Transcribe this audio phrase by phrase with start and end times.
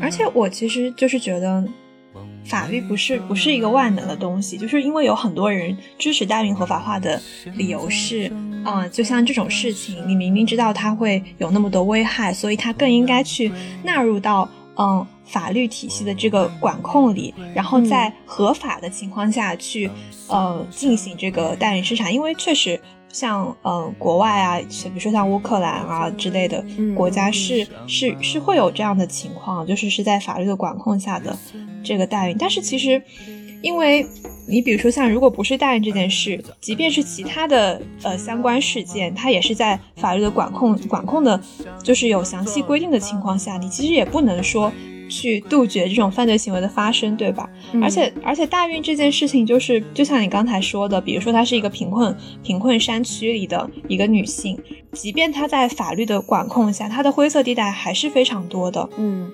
[0.00, 1.64] 而且我其实就是觉得，
[2.44, 7.20] 法律不是不是一个万能的东西，就是因为有很多人支持代孕合法化的
[7.54, 8.30] 理由是，
[8.64, 13.50] 呃，就像这种事情，你明明知道它会有那么多危害，所以它更应该去
[13.82, 19.90] 纳入到嗯法律体系的这个管控里，然后在合法的情况下去
[20.28, 22.80] 呃进行这个代孕市场，因为确实。
[23.14, 26.62] 像呃，国外啊，比如说像乌克兰啊之类的
[26.96, 31.38] 国家，是是是会有这样的情况，就是是在法律的管控下的
[31.84, 32.36] 这个代孕。
[32.36, 33.00] 但是其实，
[33.62, 34.04] 因为
[34.48, 41.40] 你比如说像如果不是代孕这件事，即便是其他的呃相关事件，它也是在法律的管控管控的，
[41.84, 44.72] 就是有详细规定的情况下，你其实也不能说。
[45.14, 47.48] 去杜绝这种犯罪行为的发生，对吧？
[47.80, 54.58] 而且而且大运这件事情，就是就像你刚才说的，比如说她是一个贫困贫困山区里的一个女性，
[54.90, 58.88] 即便她在法律的管控下，她的灰色地带还是非常多的。
[58.96, 59.30] 嗯，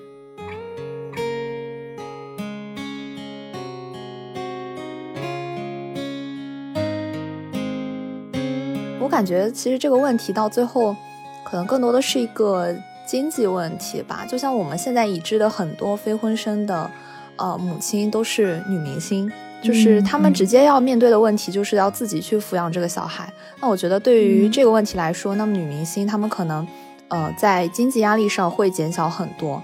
[8.99, 10.95] 我感觉其实这个问题到最后，
[11.43, 12.75] 可能更多的是一个。
[13.11, 16.89] 经济问题吧，就像我们现在已知的很多非婚生的，
[17.35, 19.29] 呃，母亲都是女明星，
[19.61, 23.29] 就是他们直接要面对的问题就是要自己去抚养这个小孩。
[23.59, 26.65] 那我觉得对于这个问题来说，那么女明星她们可能，
[27.09, 29.61] 呃，在经济压力上会减小很多，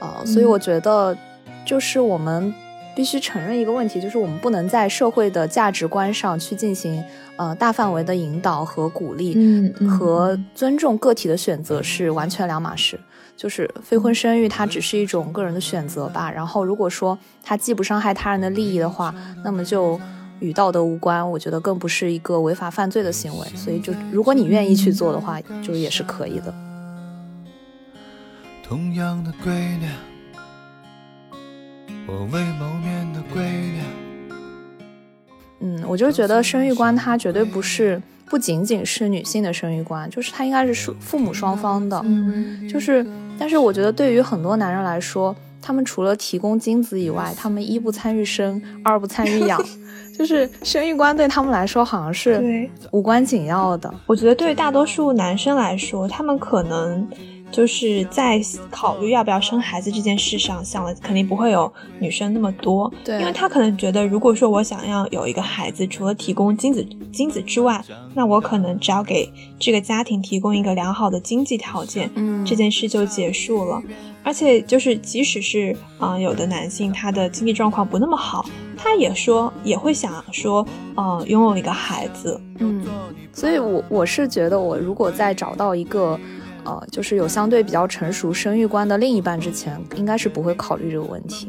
[0.00, 1.16] 呃，所以我觉得
[1.64, 2.52] 就是我们。
[2.98, 7.00] 必须承认一个问题，就是我们不能在社会的价值观上去进行
[7.36, 12.98] 呃大范围的引导和鼓励，嗯，和尊重个体的选择是完全两码事。
[13.36, 16.28] 就是非婚生育，它只是一种个人的选择吧。
[16.28, 19.96] 然后如果说它既不伤害他人的利益的话，那么就
[20.40, 21.30] 与道德无关。
[21.30, 23.46] 我觉得更不是一个违法犯罪的行为。
[23.54, 26.52] 所以就如果你愿意去做的话，就也是可以的。
[28.64, 29.86] 同样的规律。
[32.10, 33.84] 我未谋面的鬼脸。
[35.60, 42.00] 嗯，我就觉得生育观它绝对不是不仅仅是女性的生育观，就是它应该是父父母双方的。
[42.06, 43.06] 嗯，就是，
[43.38, 49.62] 但是我觉得对于很多男人来说，他们除了提供精子以外，他们一不参与生，二不参与养，
[50.16, 53.92] 就是生育观对他们来说好像是无关紧要的。
[54.06, 57.06] 我觉得对于大多数男生来说，他们可能。
[57.50, 67.82] 就是在考虑要不要生孩子这件事上，想的肯定不会有女生那么多，对，因为他可能觉得，如果说我想要有一个孩子，除了提供精子精子之外，
[68.14, 73.82] 那我可能只要给这个家庭提供一个良好的经济条件，嗯，这件事就结束了。
[74.22, 78.44] 而且就是即使是啊，有的男性他的经济状况不那么好，
[78.76, 80.66] 他也说也会想说，
[80.96, 82.84] 呃，拥有一个孩子，嗯，
[83.32, 86.18] 所以我我是觉得，我如果再找到一个。
[86.68, 91.48] 呃，就是有相对比较成熟生育观的另一半之前，应该是不会考虑这个问题。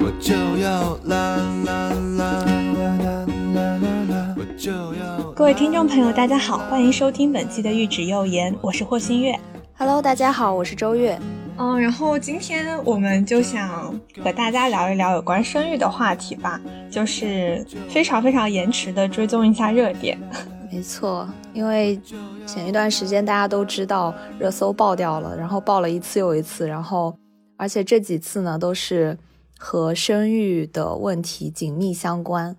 [0.00, 1.88] 我就要啦啦
[2.18, 3.24] 啦啦
[3.54, 3.78] 啦
[4.10, 4.34] 啦！
[4.36, 9.34] 我就要各位听众朋友，大家好，欢迎收听本期的《玉指幼言》，我是霍新月。
[9.78, 11.18] Hello，大家好，我是周月。
[11.58, 13.92] 嗯，然后今天我们就想
[14.22, 20.16] 和大家聊一聊有关生育的话题吧，就是非常非常延迟的追踪一下热点。
[20.70, 22.00] 没错，因为
[22.46, 27.16] 前一段时间大家都知道热搜爆掉了，然后爆了一次又一次，然后
[27.56, 29.18] 而且这几次呢都是
[29.58, 32.56] 和生育的问题紧密相关，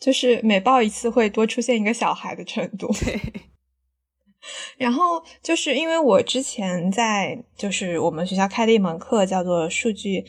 [0.00, 2.92] 就是每爆一次会多出现一个小孩的程度。
[3.04, 3.20] 对。
[4.76, 10.24] 然后就是因为我之前在就是我们学校开了一门课，叫做数据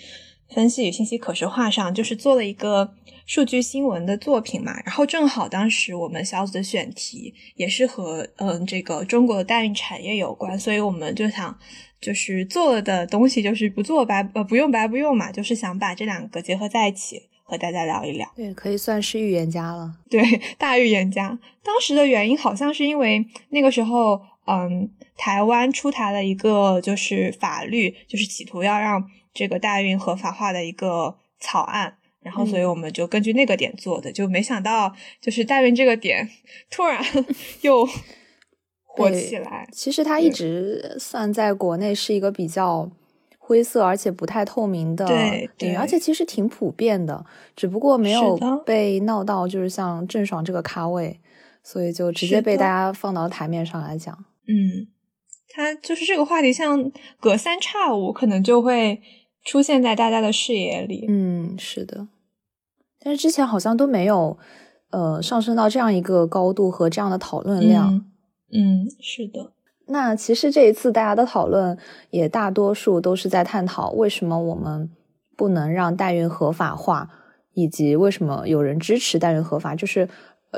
[0.50, 2.94] 分析与信息可视化上，就是做了一个
[3.26, 4.80] 数据新闻的作品嘛。
[4.86, 11.58] 然后正好当时我们小组的选题也是和嗯这个中国的代孕产业有关，所以我们就想
[12.00, 17.30] 就是做了的东西就是不做白呃不用白不用嘛，就是想把这两个结合在一起。
[17.54, 19.94] 和大家聊一聊，对，可以算是预言家了。
[20.10, 20.24] 对，
[20.58, 21.38] 大预言家。
[21.62, 36.28] 当时的原因好像是因为那个时候，嗯，台湾出台了一个就是法律，就是企图要让这个代孕合法化的一个草案，然后所以我们就根据那个点做的，就没想到就是代孕这个点
[36.72, 37.06] 突然
[37.62, 37.88] 又
[38.84, 39.68] 火起来。
[39.72, 42.90] 其实它一直算在国内是一个比较。
[43.46, 45.06] 灰色而且不太透明的
[45.58, 47.26] 领域，而且其实挺普遍的，
[47.58, 51.20] 只不过没有被闹到就是像郑爽这个咖位，
[51.62, 54.18] 所以就直接被大家放到台面上来讲。
[54.48, 54.88] 嗯，
[55.50, 59.02] 他就是这个话题，像隔三差五可能就会
[59.44, 61.06] 出现在大家的视野里。
[61.10, 62.08] 嗯，是的。
[63.00, 64.38] 但是之前好像都没有，
[64.92, 68.06] 呃，上升到这样一个高度和这样的讨论量。
[68.54, 69.53] 嗯，是的。
[69.88, 71.78] 那其实这一次大家的讨论
[72.10, 74.90] 也大多数都是在探讨为什么我们
[75.36, 77.10] 不能让代孕合法化，
[77.54, 80.08] 以及为什么有人支持代孕合法，就是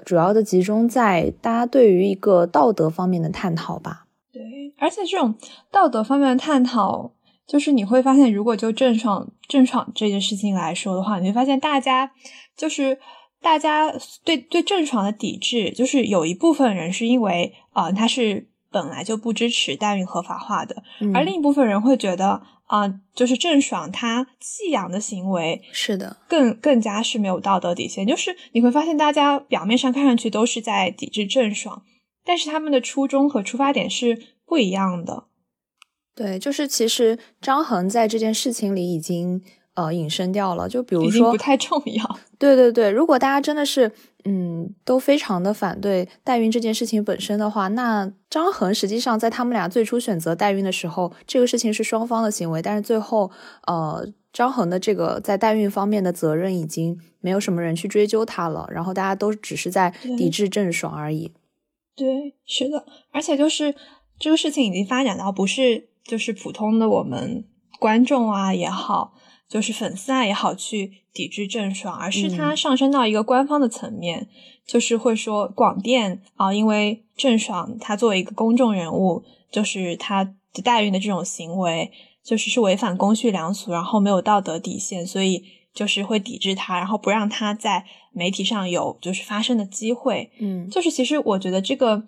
[0.05, 4.05] 主要的集中在大家对于一个道德方面的探讨吧。
[4.31, 4.43] 对，
[4.77, 5.35] 而且这种
[5.71, 7.13] 道德方面的探讨，
[7.47, 12.11] 就是你会发现，如果就郑爽郑爽这件事情来说的话，你会发现大家
[12.57, 12.99] 就是
[13.41, 13.93] 大家
[14.23, 20.83] 对对郑爽的抵制，就是有一部分人是因为啊，他是本来就不支持代孕合法化的，
[21.13, 28.05] 而另一部分人会觉得啊，就是郑爽她弃养的行为是的，更更加是没有道德底线。
[28.05, 31.83] 就是你会发现，大家表面上看上去都是在抵制郑爽。
[32.25, 35.23] 但是他们的初衷和出发点是不一样的，
[36.13, 39.41] 对，就是其实张恒在这件事情里已经
[39.75, 42.19] 呃隐身掉了，就比如说不太重要。
[42.37, 43.91] 对对对，如果大家真的是
[44.25, 53.31] 嗯都非常的反对代孕这件事情本身的话，那张恒实际上在他们俩最初选择代孕的时候，这个事情是双方的行为，但是最后
[53.67, 61.31] 呃张恒的这个在代孕方面的责任已经没有什么人去追究他了，然后大家都只是在抵制郑爽而已。
[61.95, 63.73] 对，是的，而且就是
[64.19, 67.45] 这个事情已经发展到不是就是普通的我们
[67.79, 69.13] 观众啊也好，
[69.47, 74.27] 就是粉丝啊也好去抵制郑爽，而是它上升到一个官方的层面，
[74.67, 80.23] 就是会说广电啊，因为郑爽她作为一个公众人物，就是她
[80.53, 81.91] 的代孕的这种行为，
[82.23, 87.85] 就是是违反公序良俗，然后没有道德底线，所以就是会抵制她，然后不让她在。
[88.17, 92.01] 媒体上有就是发声的机会，嗯，就是其实我觉得这个，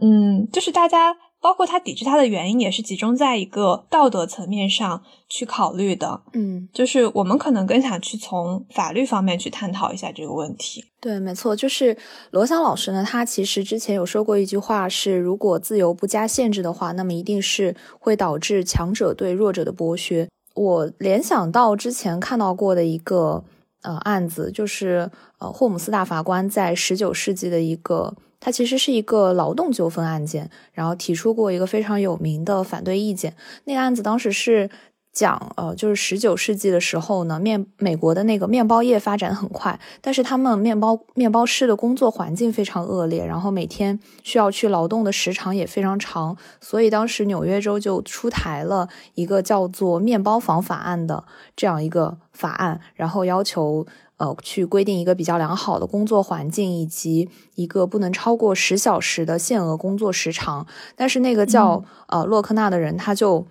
[0.00, 10.84] 嗯，就是大家包括他抵制他的原因，也是集中在一个道德层面上去考虑的，嗯，就是我们可能更想去从法律方面去探讨一下这个问题。
[11.00, 11.96] 对，没错，就是
[12.30, 20.28] 罗翔老师呢，他其实之前有说过一句话，是如果自由不加限制的话，那么一定是会导致强者对弱者的剥削。
[20.54, 23.44] 我联想到之前看到过的一个。
[23.82, 33.36] 呃，案子就是呃，霍姆斯大法官在十九世纪的一个，他其实是一个劳动纠纷案件，然后提出过一个非常有名的反对意见。
[33.64, 34.68] 那个案子当时是。
[35.12, 51.24] 讲呃，就是十九世纪的时候呢，面美国的那个面包业发展很快，但是他们面包面包师的工作环境非常恶劣，然后每天需要去劳动的时长也非常长，所以当时纽约州就出台了一个叫做《面包房法案》的
[51.56, 53.84] 这样一个法案，然后要求
[54.20, 60.64] 呃去规定一个比较良好的工作环境以及一个不能超过十小时的限额工作时长，
[60.94, 63.44] 但是那个叫呃洛克纳的人他就。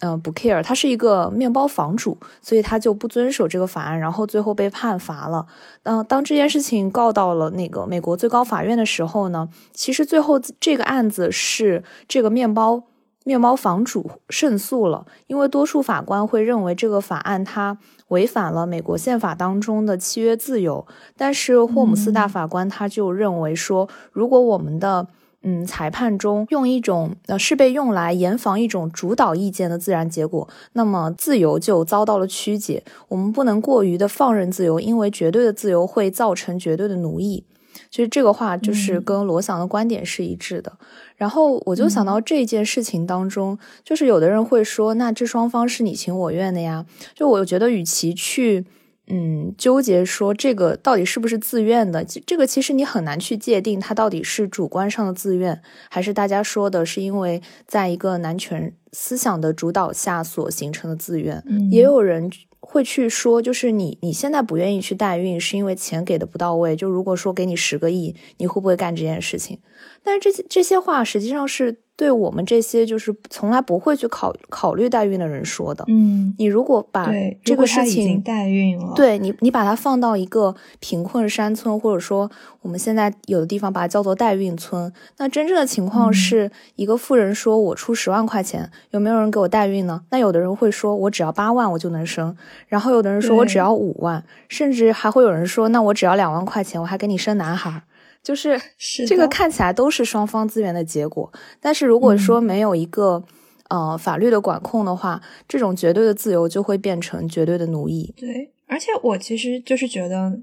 [0.00, 5.44] 嗯，不 care，他是一个面包房主，所以他就不遵守这个法案，然后最后被判罚了。
[5.82, 12.84] 嗯，当这件事情告到了那个美国最高法院的时候呢，其实最后这个案子是这个面包
[13.24, 17.76] 面包房主胜诉了，因为多数法官会认为这个法案它
[18.08, 20.86] 违反了美国宪法当中的契约自由，
[21.16, 25.06] 但是霍姆斯大法官他就认为说，如果我们的
[25.42, 32.82] 嗯，裁判中用一种呃是被用来严防一种主导意见的自然结果，那么自由就遭到了曲解。
[33.06, 37.44] 我们不能过于的放任自由，因为绝对的自由会造成绝对的奴役。
[37.90, 40.72] 其实这个话就是跟罗翔的观点是一致的。
[41.16, 46.86] 然后我就想到这件事情当中，就是有的人会说，那这双方是你情我愿的呀。
[47.14, 48.66] 就我觉得，与其去。
[49.10, 52.04] 嗯，纠结说这个到底是不是自愿的？
[52.04, 61.42] 这个其实你很难去界定，它到底是主观上的自愿，还是大家说的是因为在一个男权思想的主导下所形成的自愿。
[61.70, 62.30] 也有人
[62.70, 66.76] 会去说，就是你你现在不愿意去代孕，是因为钱给的不到位。
[66.76, 69.58] 就如果说给你十个亿，你会不会干这件事情？
[70.02, 71.80] 但是这些这些话实际上是。
[71.98, 77.10] 对我们这些就是从来不会去考考虑代孕的人说的，嗯，你如果把
[77.42, 82.30] 这个事情代孕了，对你，你把它放到一个贫困山村，或者说
[82.62, 90.02] 我们现在有的地方把它叫做代孕村，那真正的情况是一个富人说我出十万块钱，有没有人给我代孕呢？
[90.10, 92.36] 那有的人会说我只要八万我就能生，
[92.68, 97.82] 然后有的人说我只要五万，甚至还会有人说那我只要两万块钱，我还给你生男孩。
[98.28, 98.60] 就 是
[99.06, 101.32] 这个看起来都是双方资源的结果，
[101.62, 103.24] 但是如果说没有一个
[103.70, 105.18] 呃法律的管控的话，
[105.48, 108.12] 这种绝对的自由就会变成绝对的奴役。
[108.18, 110.40] 对，而且我其实就是觉得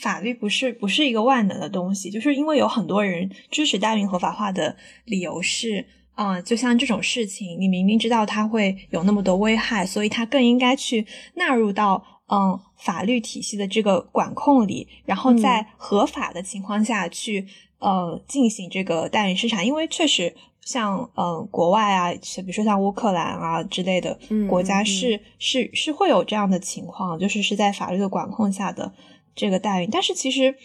[0.00, 17.46] 法律不是不是一个万能的东西，就是因为有很多人支持代孕合法化的理由是啊，就像这种事情，你明明知道它会有那么多危害，所以它更应该去纳入到嗯法律体系的这个管控里，然后在合法的情况下去
[17.78, 28.92] 呃进行这个代孕市场，因为确实像嗯国外啊，比如说像乌克兰啊之类的国家是是是会有这样的情况，就是是在法律的管控下的
[29.36, 30.56] 这个代孕，但是其实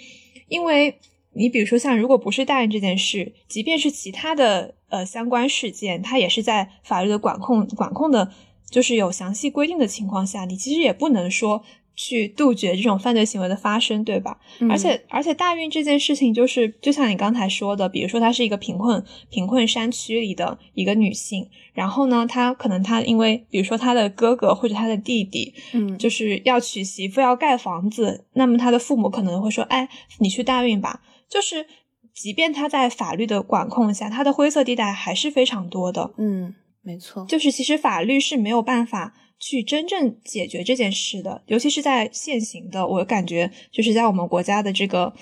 [0.48, 0.98] 因为。
[1.34, 8.32] 你比如说，像如果不是代孕这件事，即便是其他的呃相关事件，它也是在法律的管控管控的，
[8.70, 11.64] 就是有详细规定的情况下，你其实也不能说
[11.96, 14.40] 去杜绝这种犯罪行为的发生，对吧？
[14.70, 31.02] 而且而且大运这件事情，就是就像你刚才说的，比如说她是一个贫困贫困山区里的一个女性，然后呢，她可能她因为比如说她的哥哥或者她的弟弟，嗯，就是要娶媳妇要盖房子，那么她的父母可能会说，哎，你去大运吧。
[31.30, 31.66] 就是，
[32.14, 36.14] 即便他在法律的管控下，他的灰色地带还是非常多的。
[36.18, 36.56] 嗯，
[36.88, 37.26] 没错。
[37.26, 45.14] 就是其实法律是没有办法去真正解决这件事的，尤其是在现行的，我感觉就是在我们国家的这个，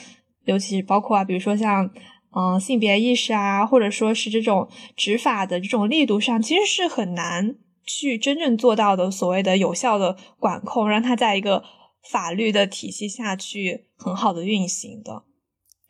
[0.46, 1.90] 尤其是包括啊，比如说像
[2.36, 9.10] 嗯性别意识啊，或者说是这种执法的这种力度上，其实是很难去真正做到的。
[9.10, 11.64] 所谓的有效的管控，让它在一个
[12.12, 15.24] 法律的体系下去很好的运行的。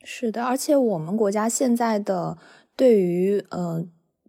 [0.06, 2.38] 是的，而且我们国家现在的
[2.78, 3.86] 对于呃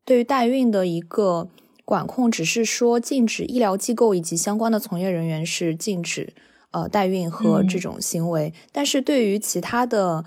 [0.06, 1.48] 对于代孕的一个
[1.84, 6.32] 管控，只是说禁止医疗机构以及相关的从业人员是禁止
[6.70, 10.24] 呃代孕和这种行为，但是对于其他的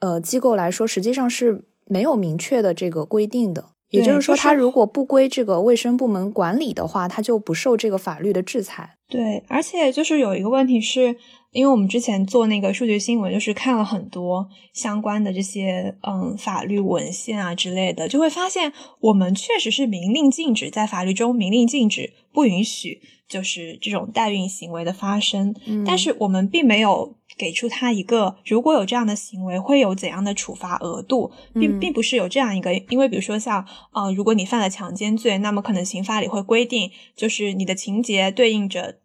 [0.00, 3.66] 呃机构来说，实际上是没有明确的这个规定的。
[3.90, 8.96] 也就是说，他如果不归这个卫生部门管理的话，他就不受这个法律的制裁。
[9.08, 11.16] 对，而且就是有一个问题是。
[11.50, 38.98] 因为我们之前做那个数据新闻，就是看了很多相关的这些嗯法律文献啊之类的，就会发现我们确实是明令禁止，在法律中明令禁止不允许就是这种代孕行为的发生，嗯但是我们并没有给出他一个如果有这样的行为会有怎样的处罚额度，并并不是有这样一个，因为比如说像呃如果你犯了强奸罪，那么可能刑法里会规定，就是你的情节对应着。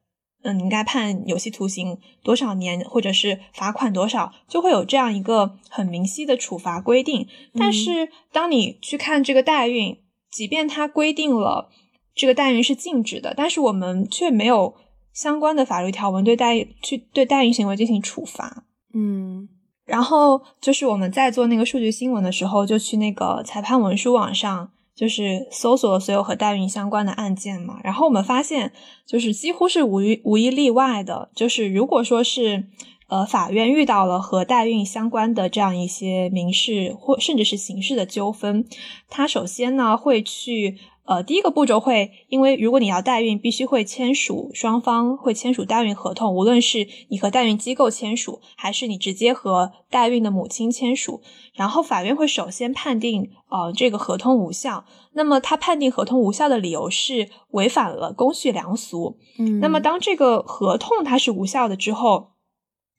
[0.45, 7.25] 嗯，你应该判有期徒刑多少年，或者是罚款多少，就会有这样一个很明晰的处罚规定。
[7.57, 9.99] 但是，当你去看这个代孕，
[10.29, 11.69] 即便它规定了
[12.13, 14.75] 这个代孕是禁止的，但是我们却没有
[15.13, 18.65] 相关的法律条文对代去对代孕行为进行处罚。
[18.93, 19.47] 嗯，
[19.85, 24.71] 然后就是我们在做那个数据新闻的时候，就去那个裁判文书网上。
[24.95, 28.71] 就是搜索了所有和代孕相关的案件嘛，然后我们发现，
[29.07, 32.67] 就是几乎是无一无一例外的，就是如果说是，
[33.07, 38.67] 呃，法院遇到了和代孕相关的这样一些民事或甚至是刑事的纠纷，
[39.09, 40.77] 他首先呢会去。
[41.05, 51.21] 呃，第一个步骤会，因为如果你要代孕，必须会签署双方会签署代孕合同，无论是你和代孕机构签署，还是你直接和代孕的母亲签署，
[51.53, 54.85] 然后法院会首先判定呃这个合同无效。
[55.11, 59.17] 那么他判定合同无效的理由是违反了公序良俗。
[59.37, 62.29] 嗯，那么当这个合同它是无效的之后，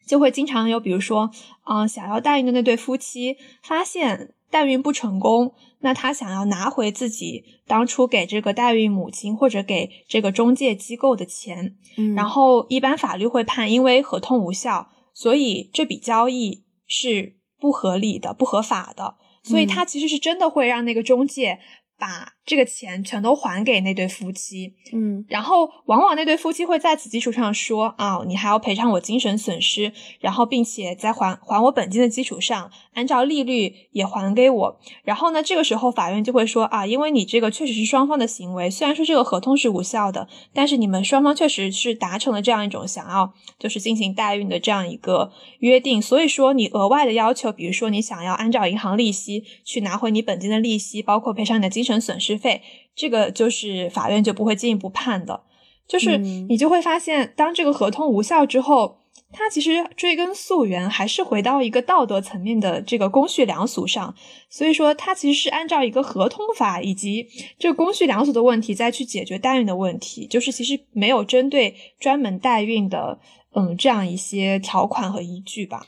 [0.07, 1.31] 就会经常有比如说，
[1.65, 5.53] 嗯，想要代孕的那对夫妻发现代孕不成功。
[5.81, 21.59] 那他想要拿回自己当初给这个代孕母亲或者给这个中介机构的钱，嗯，然后一般法律会判，因为合同无效，所以这笔交易是不合理的、不合法的，所以他其实是真的会让那个中介。
[21.97, 34.81] 把这个钱全都还给那对夫妻，嗯，然后往往那对夫妻会在此基础上说啊，你还要赔偿我精神损失，然后并且在还还我本金的基础上，按照利率也还给我。
[35.05, 51.85] 然后呢，这个时候法院就会说啊，因为你这个确实是双方的行为，虽然说这个合同是无效的，但是你们双方确实是达成了这样一种想要就是进行代孕的这样一个约定，所以说你额外的要求，比如说你想要按照银行利息去拿回你本金的利息，包括赔偿你的精。
[51.85, 52.63] 神损失费，
[52.95, 55.43] 这个就是法院就不会进一步判的，
[55.87, 58.99] 就是你就会发现，当这个合同无效之后，
[59.33, 64.15] 它其实追根溯源还是回到一个道德层面的这个公序良俗上，
[64.49, 67.27] 所以说它其实是按照一个合同法以及
[67.59, 73.19] 这个公序良俗的问题再去解决代孕的问题，就是其实没有针对专门代孕的
[73.55, 75.87] 嗯这样一些条款和依据吧。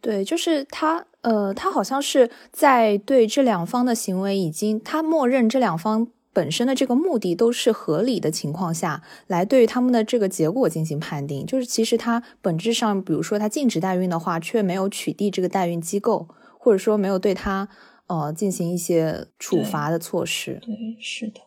[0.00, 11.44] 对，就是他，呃，他好像是在对这两方的行为已经，他默认这两方本身的这个目的都是合理的情况下，来对他们的这个结果进行判定。
[11.44, 16.28] 就是其实他本质上，比如说他禁止代孕的话，却没有取缔这个代孕机构，
[16.58, 17.68] 或者说没有对他，
[18.06, 20.58] 呃进行一些处罚的措施。
[20.62, 21.40] 对，是的。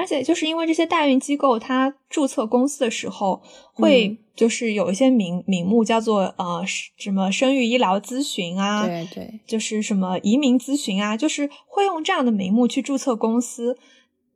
[0.00, 3.42] 而且就是因为这些代孕机构，它注册公司的时候
[3.74, 6.64] 会就是有一些名名目叫做呃
[6.96, 13.76] 什么生育医疗咨询啊，对对，就是什么移民咨询啊，就是会用这样的名目去注册公司，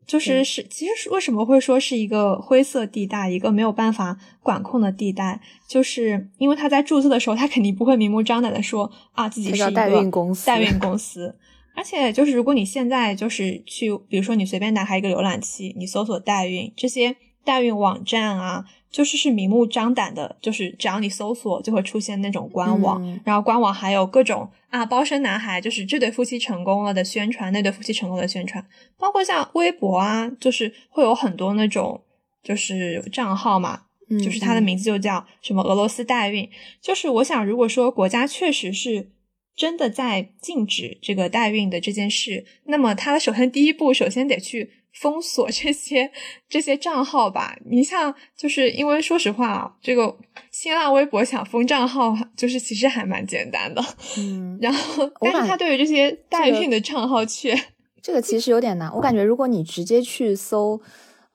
[0.06, 11.34] 就是是其实是为什么会说是一个灰色地带，一个没有办法管控的地带，就是因为他在注册的时候，他肯定不会明目张胆的说啊自己是一个代孕公司，代孕公司。
[11.74, 28.64] 而且就是，如果你现在就是去，比如说你随便打开一个浏览器，你搜索代孕这些代孕网站啊，就是是明目张胆的，就是只要你搜索就会出现那种官网，然后官网还有各种啊包生男孩，就是这对夫妻成功了的宣传，那对夫妻成功的宣传，
[28.96, 32.00] 包括像微博啊，就是会有很多那种
[32.42, 33.82] 就是账号嘛，
[34.24, 36.48] 就是它的名字就叫什么俄罗斯代孕，
[36.80, 39.10] 就是我想如果说国家确实是。
[39.56, 46.10] 真的在禁止这个代孕的这件事，那么他首先第一步，首先得去封锁这些
[46.48, 47.56] 这些账号吧。
[47.64, 50.18] 你像，就是因为说实话啊，这个
[50.50, 53.80] 新浪微博想封账号，就是其实还蛮简单的。
[54.18, 57.56] 嗯，然后，但是他对于这些代孕的账号却，
[58.02, 58.92] 这个其实有点难。
[58.94, 60.80] 我感觉，如果你直接去搜，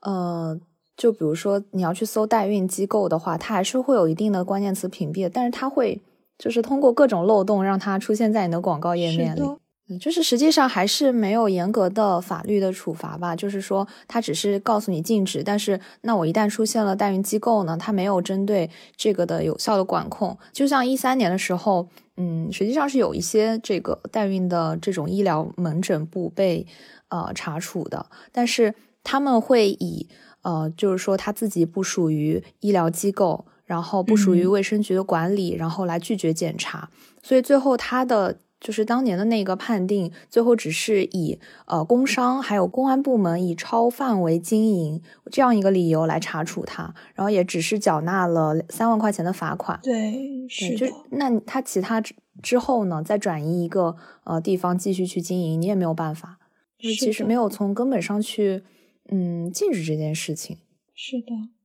[0.00, 0.60] 呃，
[0.94, 6.02] 就比如说你要去搜代孕机构的话，它还是会有一定的关键词屏蔽，但是它会。
[6.40, 9.42] 就是通过各种漏洞让它出现在你的广告页面里，
[9.90, 13.36] 嗯，就是实际上还是没有严格的法律的处罚吧。
[13.36, 20.38] 就是说，它只是告诉你禁止，但是那我一旦出现了代孕机构呢，它没有针对这个的有效的管控。
[20.50, 26.66] 就像一三年的时候，嗯，实际上是有一些这个代孕的这种医疗门诊部被
[27.08, 28.74] 呃查处的，但是
[29.04, 30.08] 他们会以
[30.42, 33.44] 呃，就是说他自己不属于医疗机构。
[33.70, 36.90] 然后不属于卫生局的管理，然后来拒绝检查，
[37.22, 49.78] 所以最后他的就是当年的那个判定，最后只是以呃工商还有公安部门以超范围经营这样一个理由来查处他，然后也只是缴纳了三万块钱的罚款。
[49.84, 56.40] 对，是就那他其他之之后呢，再转移一个呃地方继续去经营，你也没有办法，
[56.76, 58.64] 就其实没有从根本上去
[59.12, 60.58] 嗯禁止这件事情。
[60.92, 61.59] 是的。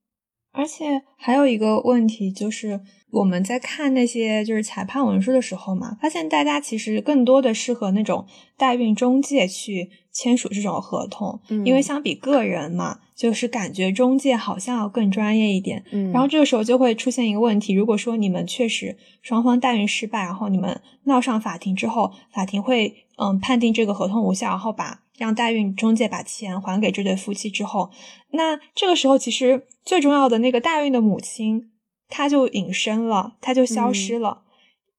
[0.55, 2.79] 而且还有一个问题，就是
[3.11, 8.25] 我们在看那些就是裁判文书的时候嘛，发现大家其实更多的是和那种
[8.57, 15.83] 代孕中介去签署这种合同，因为相比个人嘛，就是感觉中介好像要更专业一点。
[15.91, 25.01] 嗯，然后这个时候就会出现一个问题，如果说你们确实双方代孕失败，然后你们闹上法庭之后，法庭会嗯判定这个合同无效，然后把。
[25.17, 27.89] 让代孕中介把钱还给这对夫妻之后，
[28.31, 31.71] 那这个时候其实最重要的那个代孕的母亲，
[32.09, 34.41] 她就隐身了，她就消失了。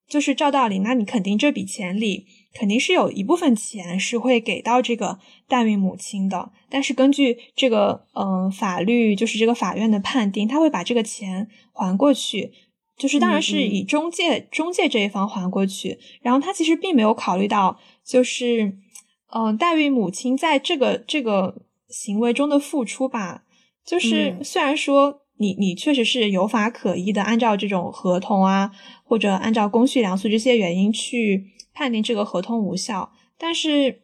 [0.09, 6.53] 就是照道理，那你肯定这笔钱里肯定是有一部分钱是会给到这个代孕母亲的。
[6.71, 12.53] 但是根据这个嗯法律，就是这个法院的判定，他会把这个钱还过去，
[12.97, 15.99] 就是当然是以中介中介这一方还过去。
[16.23, 18.79] 然后他其实并没有考虑到，就是。
[19.29, 21.57] 嗯，代孕母亲在这个这个
[21.89, 23.43] 行为中的付出吧，
[23.85, 28.71] 就是虽然说你你确实是有法可依的，按照这种合同啊，
[29.05, 34.01] 或者按照公序良俗这些原因去判定这个合同无效，但是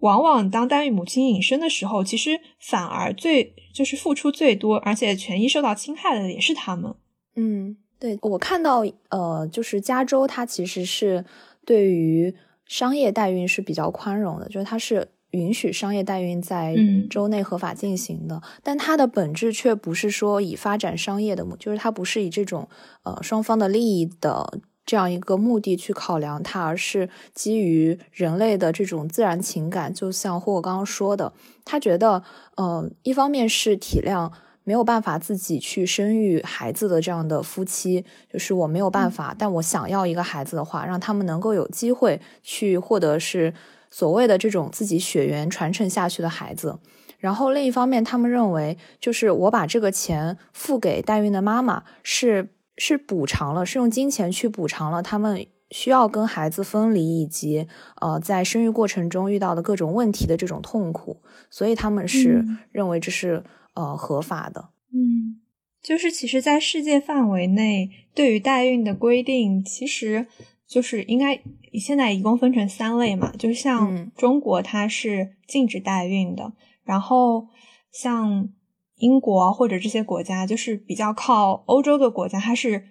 [0.00, 6.94] 往往当代孕母亲隐身的时候，其实反而最就是付出最多，而且权益受到侵害的也是他们。
[7.36, 11.26] 嗯，对我看到呃，就是加州它其实是
[11.66, 12.34] 对于。
[12.66, 16.74] 商业代孕是比较宽容的，就是它是允许商业代孕在
[17.10, 22.68] 州内合法进行的，但它的本质却不是说以发展商业的目，就是它不是以这种
[23.02, 31.32] 呃双方的利益的这样一个目的去考量它，而是基于人类的这种自然情感，就像霍霍刚刚说的，
[31.64, 32.22] 他觉得
[32.56, 34.30] 呃一方面是体谅。
[34.64, 43.52] 没有办法自己去生育孩子的这样的夫妻，就是我没有办法，但我想要一个孩子的话，让他们能够有机会去获得是
[43.90, 46.78] 所谓的这种自己血缘传承下去的孩子。
[47.18, 57.66] 然后另一方面，他们认为就是我把这个钱付给代孕的妈妈，是是补偿了，是用金钱去补偿了他们需要跟孩子分离以及
[58.00, 63.42] 呃在生育过程中遇到的各种问题的这种痛苦，所以他们是认为这是。
[63.74, 65.40] 呃，合法的，嗯，
[65.82, 70.26] 就是其实，在世界范围内，对于代孕的规定，其实
[70.66, 71.40] 就是应该
[71.80, 76.52] 现在一共分成三类嘛，就像中国它是禁止代孕的，
[76.84, 77.48] 然后
[77.90, 78.50] 像
[78.96, 82.88] 英国或者这些国家，就是比较靠欧洲的国家，它是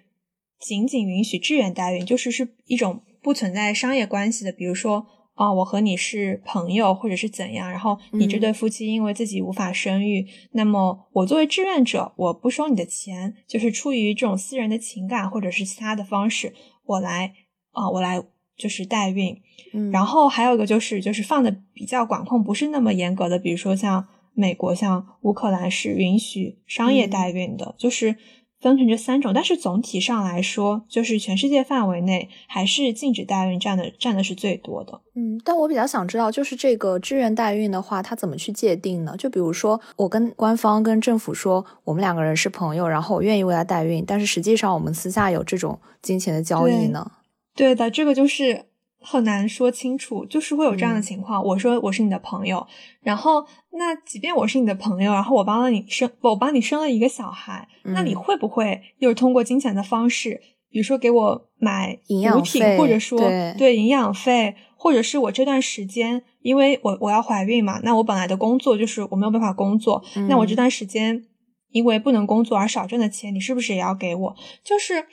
[0.62, 16.54] 仅仅允许志愿代孕，就是是一种不存在商业关系的，比如说啊，我和你是朋友或者是怎样，然后你这对夫妻因为自己无法生育，那么我作为志愿者，我不收你的钱，就是出于这种私人的情感或者是其他的方式，
[16.86, 17.34] 我来
[17.72, 18.22] 啊，我来
[18.56, 19.36] 就是代孕。
[19.74, 28.16] 嗯，然后还有一个就是就是放的比较管控不是那么严格的，比如说像美国、像乌克兰是允许商业代孕的，就是。
[28.62, 35.00] 分成这三种，但是总体上来说，就是全世界范围内还是禁止代孕占的占的是最多的。
[35.14, 39.16] 嗯，但我比较想知道，就是这个志愿代孕的话，它怎么去界定呢？
[39.18, 47.10] 就比如说，我跟官方跟政府说，我们两个人是朋友，然后我愿意为他代孕，但是实际上我们私下有这种金钱的交易呢？
[47.56, 48.66] 对的，这个就是。
[49.02, 51.44] 很难说清楚，就是会有这样的情况。
[51.44, 52.66] 我说我是你的朋友，
[53.02, 63.18] 然后那即便我是你的朋友，然后我帮了你生，我帮你生了一个小孩，那你会不会又是通过金钱的方式，比如说给我买营养品，或者说
[63.58, 71.24] 对营养费，或者是我这段时间，因为我我要怀孕嘛，那我本来的工作就是我没有办法工作，那我这段时间
[71.70, 74.36] 因为不能工作而少挣的钱，你是不是也要给我？
[74.64, 75.06] 就是。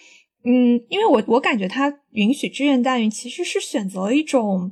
[0.43, 4.71] 嗯，因为我我感觉他允许志愿代孕其实是选择了一种，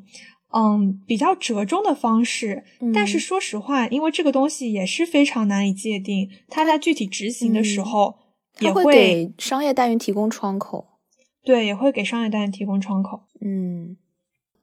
[0.54, 2.64] 嗯，比较折中的方式。
[2.94, 8.16] 但是说实话，因为这个东西也是非常难以界定，他在具体执行的时候
[8.60, 10.88] 也会给商业代孕提供窗口。
[11.44, 13.24] 对，也会给商业代孕提供窗口。
[13.42, 13.98] 嗯，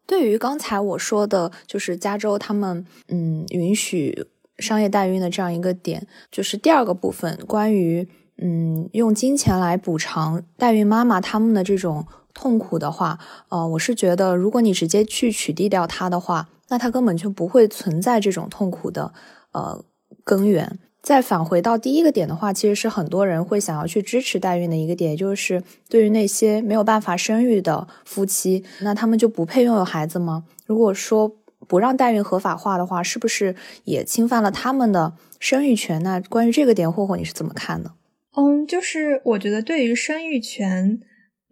[0.07, 4.27] 对于刚才我说的，就是加州他们嗯允许
[4.59, 8.09] 商业代孕的这样一个点，就是第二个部分关于。
[8.39, 13.19] 嗯，用金钱来补偿代孕妈妈他们的这种痛苦的话，
[13.49, 19.13] 呃，我是觉得，如果你直接去取缔掉它的话，那它根本就不会存在这种痛苦的
[19.53, 19.85] 呃
[20.25, 20.79] 根源。
[21.01, 30.45] 再返回到第一个点的话，其实是很多人会想要去支持代孕的一个点，就是对于那些没有办法生育的夫妻，那他们就不配拥有孩子吗？
[30.65, 31.31] 如果说
[31.69, 36.03] 不让代孕合法化的话，是不是也侵犯了他们的生育权？
[36.03, 37.93] 那关于这个点，霍霍你是怎么看的？
[38.37, 41.01] 嗯，就是我觉得对于生育权，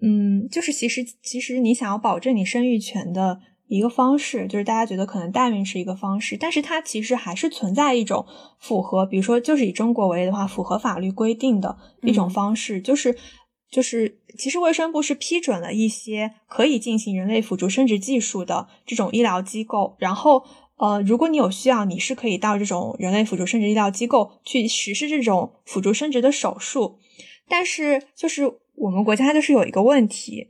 [0.00, 8.26] 嗯，就是其实其实你想要保证你生育权的一个方式，就是大家觉得可能代孕是一个方式，但是它其实还是存在一种
[8.58, 13.16] 符合，比如说就是以中国为例的话，符合法律规定的一种方式，就是
[13.70, 20.44] 就是其实卫生部是批准了一些可以进行人类辅助生殖技术的这种医疗机构，然后。
[20.82, 26.98] 呃，如果你有需要，你是可以到这种人类辅助生殖医疗机构去实施这种辅助生殖的手术。
[27.48, 30.48] 但是，就是我们国家就是有一个问题，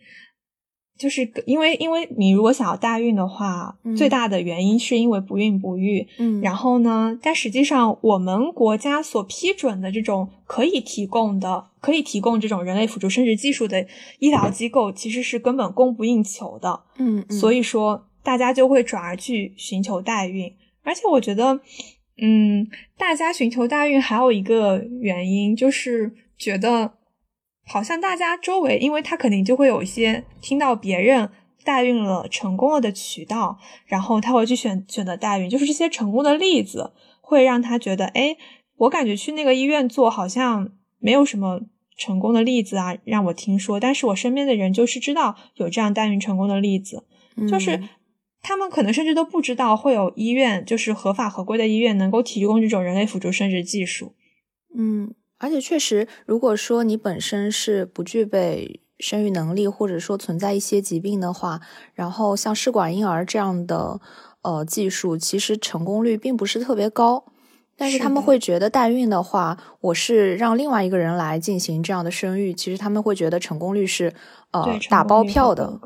[0.96, 6.08] 就是因为因为你如果想要代孕的话，最大的原因是因为不孕不育。
[6.16, 13.86] 嗯，然后呢，但实际上我们国家所批准的这种可以提供的、可以提供这种人类辅助生殖技术的
[14.18, 16.84] 医疗机构，其实是根本供不应求的。
[16.96, 18.06] 嗯，所以说。
[18.22, 21.60] 大家就会转而去寻求代孕，而且我觉得，
[22.18, 26.92] 嗯，大家寻求代孕还有一个原因，就是觉得
[27.66, 31.30] 好像大家周围，因为他肯定就会有一些听到别人
[31.64, 38.36] 代孕了成功了的渠道，然后他会去选选择代孕，就是这些成功的例子会让他觉得，哎，
[38.76, 41.62] 我感觉去那个医院做好像没有什么
[41.96, 47.04] 成功的例子啊，让我听说，但是我身边的人就是知道有这样代孕成功的例子，
[47.48, 47.82] 就是。
[48.42, 54.14] 他们可能甚至都不知道会有医院，就是合法合规的医院能够提供这种人类辅助生殖技术。
[54.74, 61.60] 嗯，而且确实，如果说你本身是不具备生育能力，或者说存在一些疾病的话，
[61.94, 64.00] 然后像试管婴儿这样的
[64.42, 67.24] 呃技术，其实成功率并不是特别高。
[67.76, 74.12] 但是他们会觉得代孕的话，我是让另外一个人来进行这样的生育，其实他们会觉得成功率是
[74.50, 75.80] 呃打包票的。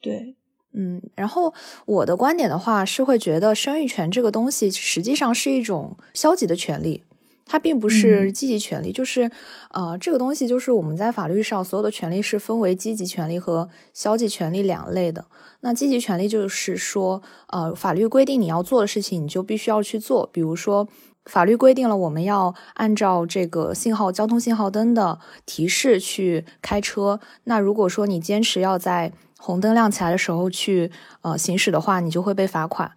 [0.00, 0.36] 对。
[0.72, 1.52] 嗯，然后
[1.84, 7.02] 我的观点的话是会觉得生育权这个东西实际上是一种消极的权利，
[7.44, 8.92] 它并不是积极权利。
[8.92, 9.30] 就是
[9.70, 15.24] 呃，这个东西就是我们在法律上所有的权利是分为积极权利和消极权利两类的。
[15.62, 20.30] 那积极权利就是说，呃，法律规定你要做的事情，你就必须要去做。
[20.32, 20.88] 比如说，
[21.26, 27.20] 法律规定了我们要按照这个信号交通信号灯的提示去开车。
[27.44, 30.90] 那如果说你坚持要在红灯亮起来的时候去
[31.22, 32.92] 呃行驶的话，你就会被罚款。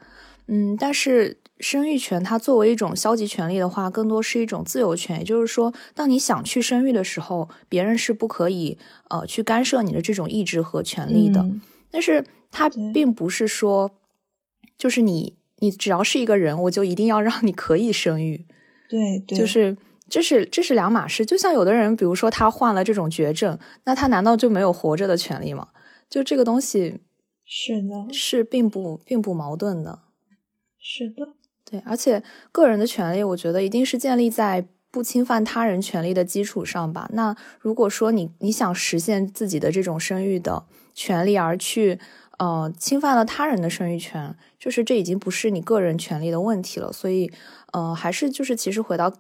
[0.48, 8.78] 嗯，但是生育权它作为一种消极权利的话，更多是一种自由权，也就是说，当你想去生育的时候，别人是不可以
[9.10, 11.46] 呃去干涉你的这种意志和权利的。
[11.90, 13.92] 但是它并不是说，
[14.78, 18.46] 就是你你只要是一个人，我就一定要让你可以生育。
[18.90, 19.78] 对，对就是
[20.10, 21.26] 这是这是两码事。
[21.26, 25.70] 就像有的人，比如说他患了这种绝症，那他难道就没有活着的权利吗？
[26.14, 27.00] 就这个东西，
[27.44, 30.04] 是的，是并不并不矛盾的。
[30.78, 31.30] 是的，
[31.66, 32.22] 对，而且
[32.52, 37.10] 个人的权利，我觉得一定是建立在不侵犯他人权利的基础上吧。
[37.14, 42.00] 那如果说你你想实现自己的这种生育的权利，而去
[42.38, 46.94] 呃侵犯了他人的生育权，就是这已经不是你个人权利的问题了。
[46.94, 47.32] 所以，
[47.72, 49.12] 呃，还是就是其实回到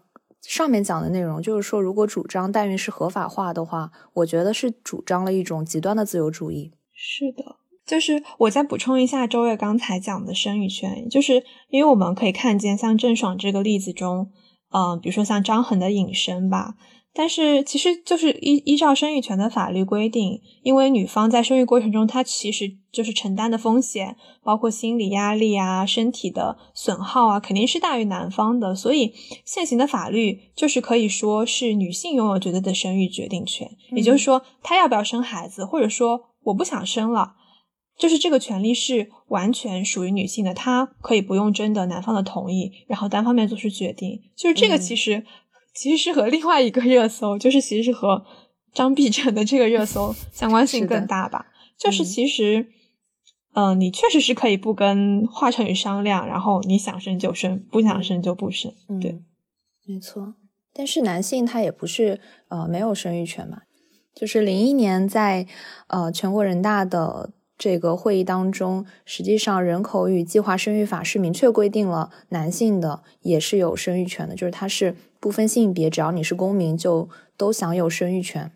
[0.41, 6.71] 上面讲的内容，就是说，如果主张代孕是合法化的话，我觉得是主张了一种极端的自由主义。
[7.06, 7.58] 是的。
[7.86, 14.32] 就是我再补充一下周月刚才讲的生育权，就是因为我们可以看见像郑爽这个例子中，
[14.72, 16.76] 嗯，比如说像张恒的隐身吧，
[17.13, 29.13] 但是其实就是依依照生育权的法律规定，因为女方在生育过程中，她其实就是承担的风险，包括心理压力啊、身体的损耗啊，肯定是大于男方的，所以
[29.44, 37.36] 现行的法律就是可以说是女性拥有绝对的生育决定权，也就是说，她要不要生孩子，或者说我不想生了。
[37.95, 44.19] 就是这个权利是完全属于女性的，她可以不用征得男方的同意，然后单方面做出决定。
[44.36, 45.23] 就是这个其实
[45.75, 48.25] 其实是和另外一个热搜，就是其实是和
[48.73, 51.45] 张碧晨的这个热搜相关性更大吧。
[51.77, 52.67] 就是其实，
[53.53, 58.73] 嗯，你确实是可以不跟华晨宇商量，然后你想生就生，不想生就不生。
[58.99, 59.21] 对，
[59.86, 60.34] 没错。
[60.73, 63.62] 但是男性他也不是呃没有生育权嘛，
[64.15, 65.47] 就是零一年在
[65.88, 67.32] 呃全国人大的。
[67.56, 78.52] 这个会议当中，实际上人口与计划生育法是明确规定了男性的也是有生育权的，就是它是不分性别，只要你是公民就都享有生育权。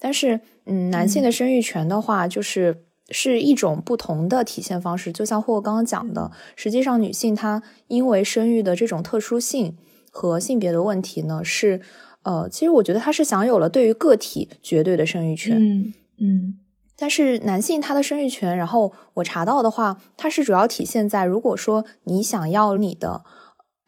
[0.00, 5.12] 但是，嗯，男性的生育权的话，就是是一种不同的体现方式。
[5.12, 9.76] 就像霍刚刚讲的，实际上女性她因为生育的这种特殊性
[10.10, 11.82] 和性别的问题呢，是
[12.22, 15.56] 呃，其实我觉得他是享有了对于个体绝对的生育权。
[15.58, 16.58] 嗯嗯。
[16.96, 23.24] 但是男性他的生育权，然后我查到的话，它是主要体现在，如果说你想要你的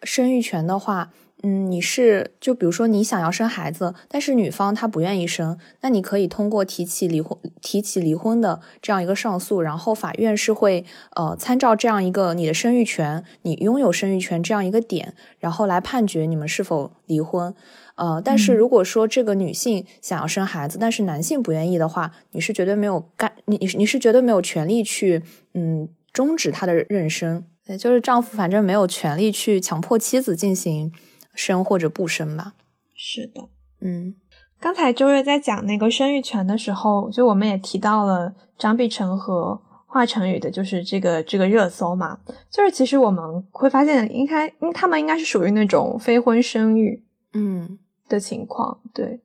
[0.02, 10.84] 生育权的话，嗯，你是就比如说你想要生孩子，但是女方她不愿意生，那你可以通过提起离婚、提起离婚的这样一个上诉，然后法院是会
[11.16, 17.54] 呃参照这样一个你的生育权、你拥有生育权这样一个点，然后来判决你们是否离婚。
[17.96, 25.22] 呃，但是如果说这个女性想要生孩子，但是男性不愿意的话，你是绝对没有干，你你你是绝对没有权利去，
[25.54, 27.42] 嗯，终止她的妊娠。
[27.66, 30.90] 对，就是丈夫反正没有权利去强迫妻子进行
[31.34, 32.54] 生或者不生吧。
[32.94, 33.48] 是的，
[33.80, 34.14] 嗯，
[34.60, 42.18] 刚才周月在讲那个生育权的时候，就我们也提到了张碧晨和华晨宇的，就是这个这个热搜嘛，
[42.50, 47.78] 就是其实我们会发现，应该，因他们应该是属于那种非婚生育，嗯。
[48.08, 49.22] 的情况对，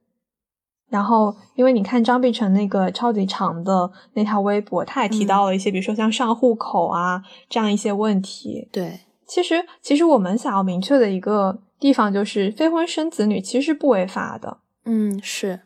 [0.88, 8.70] 然后因为你看张碧晨那个超级长的那条微博，他也提到了一些，比如说像上户口啊这样一些问题。
[8.72, 14.58] 对，其实其实我们想要明确的一个地方就是，非婚生子女其实是不违法的。
[14.86, 15.62] 嗯，是，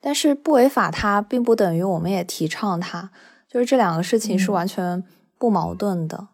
[0.00, 3.10] 但是不违法，它并不等于我们也提倡它，
[3.48, 5.02] 就是这两个事情是完全
[5.38, 6.28] 不矛盾的。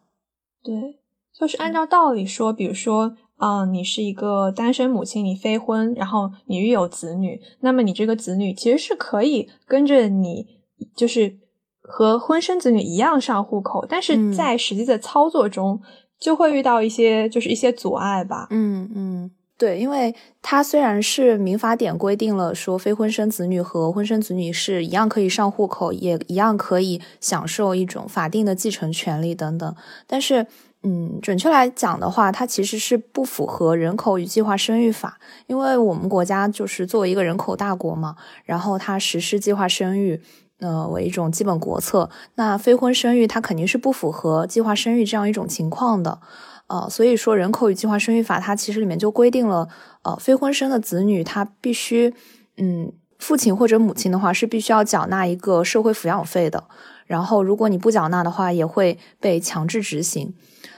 [0.63, 1.01] 对，
[1.33, 3.17] 就是按照道理说，比如说。
[3.43, 10.47] 嗯，你是一个单身母亲，你非婚，然后你育有子女，那么你这个子女其实是可以跟着你，
[10.95, 11.39] 就是
[11.81, 15.81] 和婚生子女一样上户口，但是在实际的操作中
[16.20, 18.46] 就会遇到一些就是一些阻碍吧。
[18.50, 29.74] 嗯嗯，对，因为它虽然是民法典规定了说非婚生子女和婚生子女是一样可以上户口，也一样可以享受一种法定的继承权利等等，
[30.06, 30.46] 但是。
[30.83, 40.22] 嗯，准确来讲的话，它其实是不符合人口与计划生育法，因为我们国家就是作为一个人口大国嘛，然后它实施计划生育，
[40.61, 42.09] 呃，为一种基本国策。
[42.37, 46.20] 那非婚生育它肯定是不符合计划生育这样一种情况的，
[46.68, 49.68] 呃，所以说人口与计划生育法它其实里面就规定了，
[50.03, 52.14] 呃，非婚生的子女他必须，
[52.57, 56.64] 嗯，父亲或者母亲的话是必须要缴纳一个社会抚养费的，
[57.07, 60.35] 然后如果你不缴纳的话，也会被强制执行。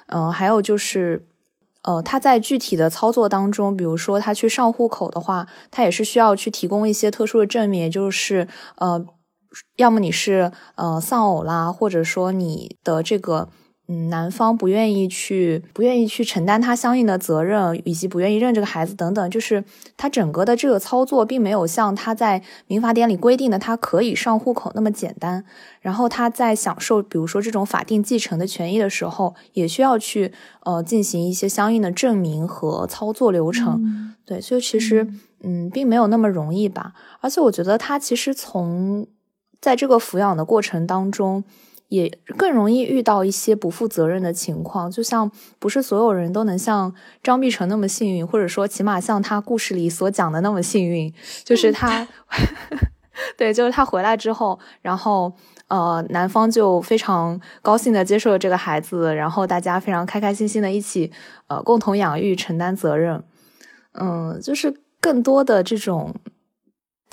[0.06, 1.26] 嗯，还有就是，
[1.82, 9.04] 呃，他在具体的操作当中，比如说他去上户口的话，他也是需要去提供一些特殊的证明，也就是呃，
[9.76, 13.48] 要么你是呃丧偶啦，或者说你的这个。
[13.88, 19.64] 嗯，男方不愿意去，不愿意去承担他相应的责任，以及不愿意认这个孩子等等，就是
[19.96, 25.44] 他整个的这个操作，并没有像他在民法典里规定的，他可以上户口那么简单。
[25.80, 30.32] 然后他在享受，比如说这种法定继承的权益的时候，也需要去
[30.64, 34.14] 呃进行一些相应的证明和操作流程。
[34.24, 35.08] 对，所以其实
[35.42, 36.92] 嗯，并没有那么容易吧。
[37.20, 39.08] 而且我觉得他其实从
[39.62, 41.42] 在这个抚养的过程当中。
[41.88, 44.90] 也更容易遇到一些不负责任的情况。
[44.90, 51.12] 就像不是所有人都能像张碧晨那么幸运，或者说起码像他故事里所讲的那么幸运，
[51.44, 52.08] 就是他，
[53.36, 55.34] 对，就是他回来之后，然后。
[55.68, 61.12] 呃，男方就非常高兴的接受了这个孩子，然后大家非常开开心心的一起，
[61.48, 63.22] 呃，共同养育、承担责任。
[63.92, 66.14] 嗯，就是更多的这种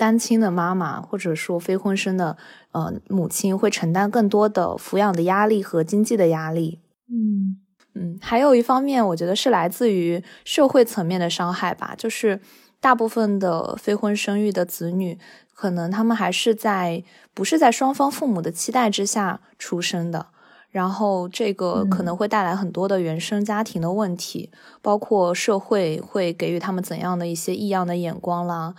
[0.00, 2.38] 单亲的妈妈，或者说非婚生的
[2.72, 6.80] 呃母亲，会承担更多的抚养的压力和经济的压力。
[7.12, 7.60] 嗯
[7.94, 12.40] 嗯，还有一方面，我觉得是来自于社会层面的伤害吧，就是
[12.80, 15.18] 大部分的非婚生育的子女。
[15.52, 20.28] 可能他们还是在不是在双方父母的期待之下出生的，
[20.70, 28.74] 然后这个可能会带来很多的原生家庭的问题，包括社会会给予他们怎样的一些异样的眼光啦，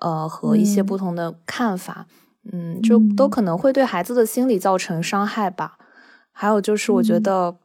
[0.00, 2.06] 呃，和一些不同的看法，
[2.52, 5.78] 嗯，就都可能会对孩子的心理造成伤害吧。
[6.32, 7.56] 还有就是，我觉得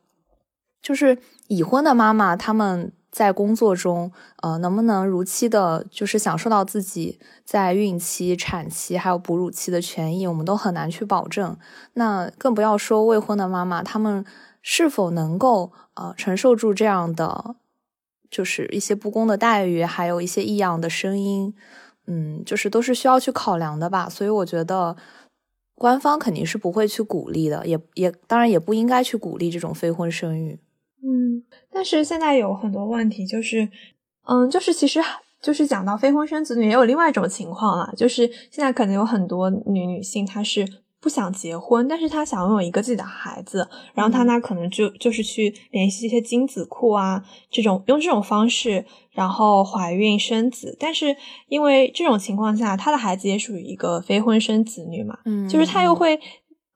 [0.82, 1.18] 就是
[1.48, 2.92] 已婚的妈妈他们。
[3.12, 11.56] 在工作中，呃，能不能如期的，就是享受到自己在孕期、产期还有哺乳期的权益，我们都很难去保证。
[11.94, 14.26] 那更不要说未婚的妈妈，她们
[14.62, 17.56] 是否能够呃承受住这样的，
[18.30, 21.54] 就是一些不公的待遇，还有一些异样的声音，
[22.08, 24.08] 嗯，就是都是需要去考量的吧。
[24.10, 24.96] 所以我觉得，
[25.76, 30.60] 官方肯定是不会去鼓励的，也也当然也不应该去鼓励这种非婚生育。
[31.04, 33.70] 嗯，但是现在有很多问题，就是，
[34.28, 35.00] 嗯，就是其实
[35.42, 40.68] 就是讲到非婚生子女，也有另外一种情况啊，就是现在可能有很多女女性，她是
[41.06, 51.16] 不想结婚，但是他想拥有一个自己的孩子，然后他呢可能就就是去联系一些精子库啊，这种用这种方式，然后怀孕生子，但是
[51.48, 56.20] 因为这种情况下，他的孩子也属于一个非婚生子女嘛，嗯，就是他又会。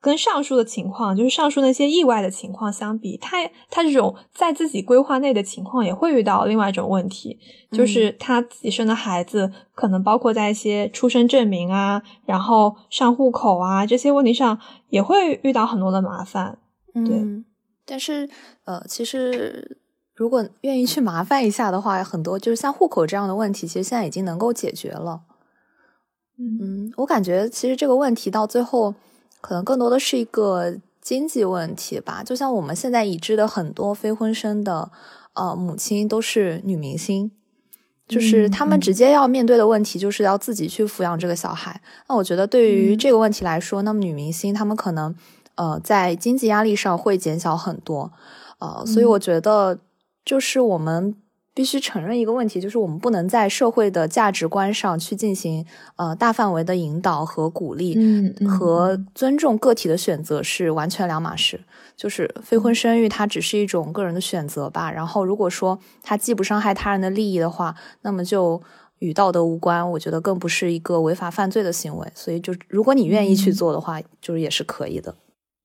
[0.02, 3.38] 跟上述的情况，就是上述那些意外的情况相比，他
[3.70, 7.38] 他这种在自己规划内的情况，也会遇到另外一种问题，
[7.72, 14.58] 就是他自己生的孩子，可能包括在一些出生证明啊，然后上户口啊这些问题上，
[14.88, 16.58] 也会遇到很多的麻烦。
[16.94, 17.44] 对，
[17.86, 18.30] 但是
[18.64, 19.78] 呃，其实
[20.16, 25.24] 如果愿意去麻烦一下的话，很多就是像户口这样的问题，其实现在已经能够解决了。
[26.38, 28.96] 嗯，我感觉其实这个问题到最后。
[29.42, 34.92] 可能更多的是一个经济问题吧，就像我们现在已知的很多非婚生的
[35.34, 37.32] 呃母亲都是女明星，
[38.08, 41.82] 就是他们直接要面对的问题就是要自己去抚养这个小孩。
[42.08, 45.16] 那我觉得对于这个问题来说，那么女明星她们可能
[45.56, 48.12] 呃在经济压力上会减小很多，
[48.60, 49.80] 呃，所以我觉得
[50.24, 51.16] 就是我们。
[51.60, 55.66] 必须承认一个问题，就是我们不能在社会的价值观上去进行
[55.98, 61.60] 呃大范围的引导和鼓励，嗯，和尊重个体的选择是完全两码事。
[61.98, 64.90] 就是非婚生育，它只是一种个人的选择吧。
[64.90, 68.62] 然后如果说它既不伤害他人的利益的话，那么就
[69.00, 69.92] 与道德无关。
[69.92, 72.08] 我觉得更不是一个违法犯罪的行为。
[72.16, 75.14] 所以就如果你愿意去做的话，就是也是可以的。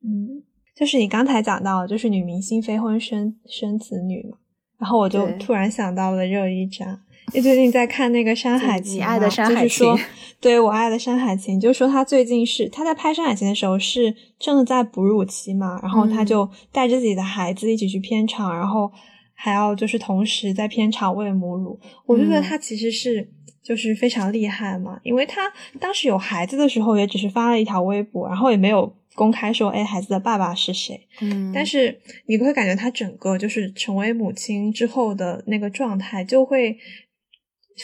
[0.02, 0.42] 嗯，
[0.74, 4.38] 就是你刚才讲到，就是女明星非婚生生子女嘛。
[4.84, 6.84] 然后我就突然想到了热依扎，
[7.32, 9.98] 因为最近在看那个《山海情》，就是说，
[10.38, 18.92] 对我爱的《山海情》，就是说他最近是他在拍《山海情》的时候是正在哺乳期嘛，然后他就带着自己的孩子一起去片场，然后
[19.32, 21.80] 还要就是同时在片场喂母乳。
[22.04, 23.26] 我就觉得他其实是
[23.62, 28.94] 就是非常厉害嘛，因为他当时有孩子的时候也只是发了一条微博，然后也没有。
[29.14, 31.08] 公开说，哎，孩子的爸爸是谁？
[31.20, 36.76] 嗯，但是你会感觉他整个就是成为母亲之后的那个状态，就会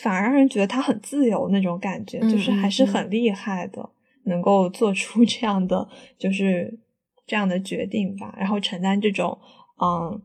[0.03, 3.91] 反而让人觉得他很自由那种感觉，就是还是很厉害的，
[4.25, 5.89] 能够做出这样的
[6.19, 6.79] 就是
[7.27, 9.39] 这样的决定吧，然后承担这种
[9.81, 10.21] 嗯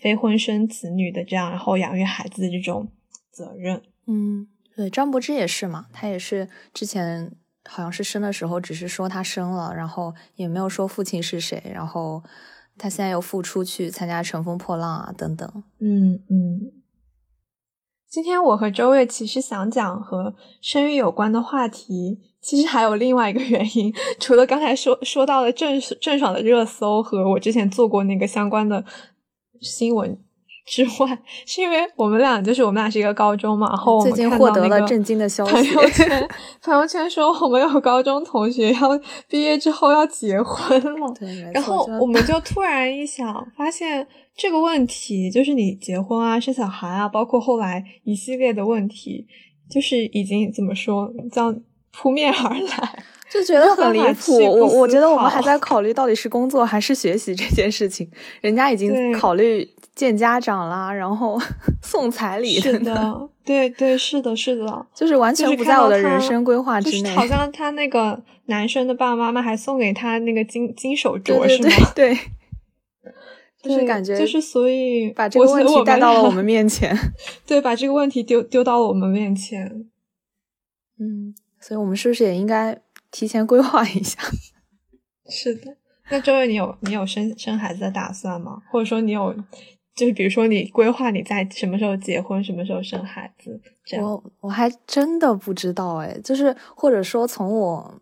[0.00, 2.88] 非婚生子女的这样，然后养育孩子的这种
[3.30, 3.80] 责任。
[4.06, 7.36] 嗯，对，张柏芝也是嘛，他也是之前。
[7.68, 11.62] 好像是生的时候，只是说他生了，然后也没有说父亲是谁。
[11.74, 12.22] 然后
[12.76, 15.64] 他现在又复出去参加《乘风破浪》啊，等等。
[15.80, 16.72] 嗯嗯。
[18.08, 28.84] 今天我和周月其实想讲和生育有关的话题，其实还有另外一个原因，除了刚才说说到的郑郑爽的热搜和我之前做过那个相关的
[29.60, 30.16] 新闻。
[30.66, 36.28] 之外，是因为我们俩就是我们俩是一个高中嘛，然后最近获得了震惊的消息，朋友圈
[36.62, 38.98] 朋友圈说我们有高中同学要
[39.28, 44.06] 毕业之后要结婚了，对，然后我们就突然一想，发现
[44.36, 49.26] 这个问题就是你结婚啊、生小孩啊，包括后来一系列的问题，
[49.70, 51.54] 就是已经怎么说叫
[51.92, 53.04] 扑面而来。
[53.34, 54.38] 就觉得很离谱。
[54.46, 58.08] 我我觉得我们还在考虑到底是工作还是学习这件事情，
[58.40, 61.36] 人家已经考虑见家长啦，然后
[61.82, 62.60] 送彩礼。
[62.60, 67.10] 是的，对对，是的，是的，就是完全不在我的人生规划之内。
[67.10, 71.90] 好像他那个男生的爸爸妈妈还送给他那个金金手镯，是吗？
[71.94, 72.16] 对。
[73.64, 76.94] 就是感觉，就是所以把这个问题带到了我们面前，
[77.46, 79.86] 对，把这个问题丢丢到了我们面前，
[81.00, 82.78] 嗯，所以我们是不是也应该
[83.14, 84.20] 提前规划一下？
[85.30, 85.76] 是的，
[86.10, 88.60] 那周月你有你有生生孩子的打算吗？
[88.72, 89.32] 或者说你有，
[89.94, 93.60] 就是比如说你规划你在什么时候结婚，什么时候生孩子？
[93.86, 98.00] 这样，我我还真的不知道哎，就是或者说从我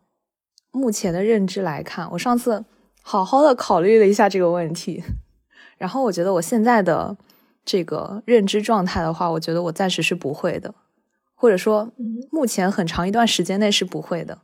[0.71, 2.65] 目前的认知来看，我上次
[3.03, 5.05] 好好的考虑了一下这个问题。
[5.77, 7.17] 然后我觉得我现在的
[7.65, 10.75] 这个认知状态的话，我觉得我暂时是不会的，
[11.35, 11.93] 或者说
[12.31, 14.35] 目前很长一段时间内是不会的。
[14.35, 14.41] 嗯，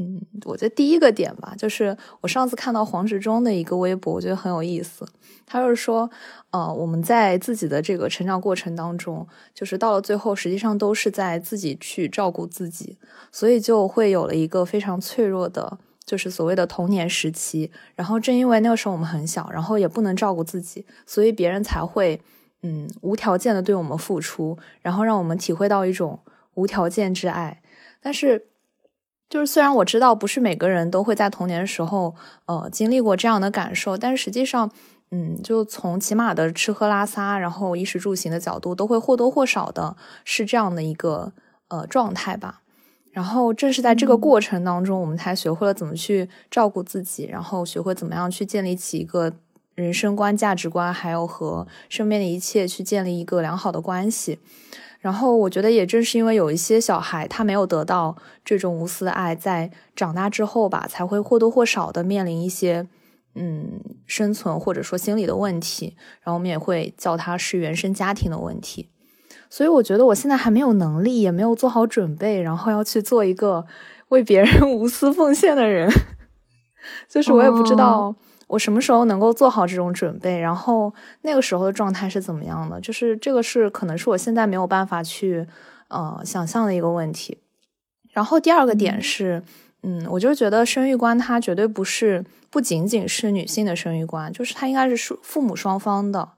[0.00, 5.06] 嗯我觉得第一个点吧，就是我上次看到黄执中的一个微博，我觉得很有意思。
[5.44, 6.10] 他就是说，
[6.52, 12.96] 呃，我们在自己的这个成长过程当中，就是到了最后，实际上都是在自己去照顾自己，
[13.30, 15.78] 所以就会有了一个非常脆弱的。
[16.06, 22.20] 就是所谓的童年时期，然后正因为那个时候我们很小，然后也不能照顾自己，所以别人才会
[22.62, 26.18] 嗯无条件的对我们付出，然后让我们体会到一种
[26.54, 27.62] 无条件之爱。
[28.00, 28.46] 但是，
[29.30, 32.14] 就是虽然我知道不是每个人都会在童年的时候
[32.46, 34.70] 呃经历过这样的感受，但是实际上，
[35.12, 41.32] 嗯，就从起码的吃喝拉撒，然后衣食住行的角度，都会或多或少的是这样的一个
[41.68, 42.60] 呃状态吧。
[43.12, 49.32] 然后正是在这个过程当中，我们才学会了怎么去照顾自己，然后学会怎么样去建立起一个
[49.76, 54.40] 人生观、价值观，还有和身边的一切去建立一个良好的关系。
[55.00, 62.86] 然后我觉得，也正是因为有一些小孩他没有得到这种无私的爱，在长大之后吧，才会或多或少的面临一些
[63.34, 65.96] 嗯生存或者说心理的问题。
[66.22, 68.90] 然后我们也会叫他是原生家庭的问题。
[69.48, 73.66] 所以我觉得我现在还没有能力，也没有做好准备，然后要去做一个
[74.10, 75.90] 为别人 无私奉献的人。
[77.08, 78.14] 就是我也不知道
[78.50, 80.92] 我什么时候能够做好这种准备，然后
[81.22, 82.80] 那个时候的状态是怎么样的。
[82.80, 85.46] 就是这个是可能是我现在没有办法去
[85.86, 87.38] 呃想象的一个问题。
[88.10, 89.40] 然后第二个点是，
[89.84, 96.28] 嗯，我就觉得生育观它绝对不是不仅仅是女性的生育观，就是它应该是父母双方的。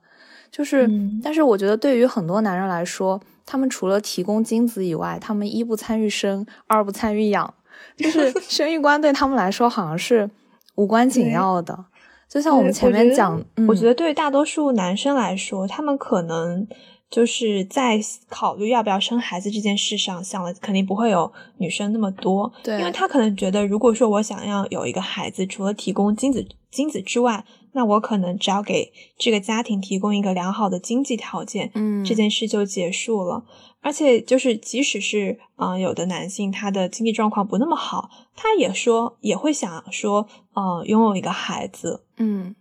[0.51, 0.87] 就是，
[1.25, 7.55] 但是我觉得对于很多男人来说，他们除了提供精子以外，他们一不参与生，二不参与养，
[7.97, 10.29] 就是生育观对他们来说好像是
[10.75, 11.87] 无关紧要的。
[12.33, 16.66] 就像我们前面讲，我觉得对于大多数男生来说，他们可能
[17.11, 33.45] 就是在考虑要不要生孩子这件事上想的肯定不会有女生那么多，对，因为他可能觉得，如果说我想要有一个孩子，除了提供精子精子之外，那我可能只要给这个家庭提供一个良好的经济条件，嗯，这件事就结束了。
[33.81, 42.05] 而且就是，即使是嗯，有的男性他的经济状况不那么好，他也说也会想说，嗯，拥有一个孩子。
[42.18, 42.55] 嗯，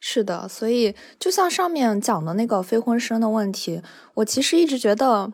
[0.00, 0.48] 是的。
[0.48, 3.82] 所以就像上面讲的那个非婚生的问题，
[4.14, 5.32] 我其实一直觉得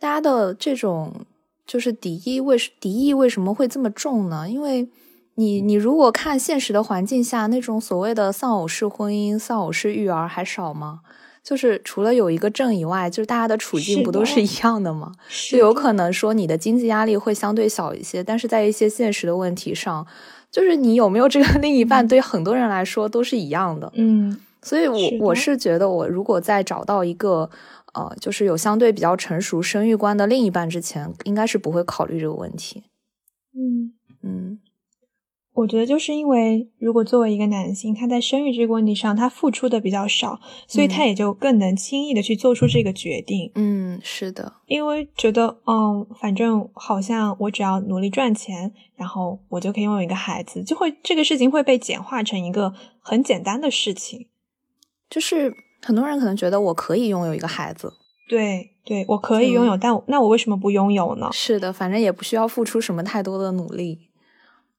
[0.00, 1.24] 大家的这种
[1.64, 4.48] 就是敌意为敌意为什么会这么重呢？
[4.48, 4.88] 因为。
[5.36, 11.00] 你你如果看现实的环境下，那种所谓的丧偶式婚姻、丧偶式育儿还少吗？
[11.42, 15.12] 就是除了有一个证以外，就是大家的处境不都是一样的吗？
[15.50, 20.06] 就有可能说你的经济压力会相对小一些，但是在一些现实的问题上，
[20.50, 23.92] 就是你有没有这个 另一半，对很多人来说都是一样的。
[23.94, 27.50] 嗯，所以我我是觉得，我如果在找到一个
[27.92, 32.84] 呃，就是有相对比较成熟生育观的另一半之前，应该是不会考虑这个问题。
[33.52, 34.58] 嗯嗯。
[35.54, 43.52] 我觉得就是因为，如果作为一个男性，他在生育这个问题上，他付出的比较少，所以他也就更能轻易的去做出这个决定。
[43.54, 54.26] 嗯，是的，因为觉得，嗯，反正好像我只要努力赚钱，然后我就可以拥有一个孩子，就会这个事情会被简化成一个很简单的事情。
[55.08, 57.92] 就是很多人可能觉得我可以拥有一个孩子，
[58.28, 61.28] 对，对我可以拥有，但那我为什么不拥有呢？
[61.32, 64.08] 是的，反正也不需要付出什么太多的努力。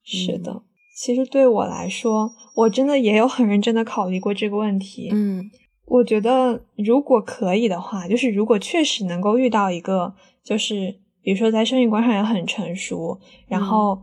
[0.08, 0.62] 是的，
[0.96, 5.10] 其实对我来说，我真的也有很认真的考虑过这个问题。
[5.12, 5.50] 嗯，
[5.84, 14.00] 我觉得如果可以的话，就是如果确实能够遇到一个，就是比如说在生育观上也很成熟，然后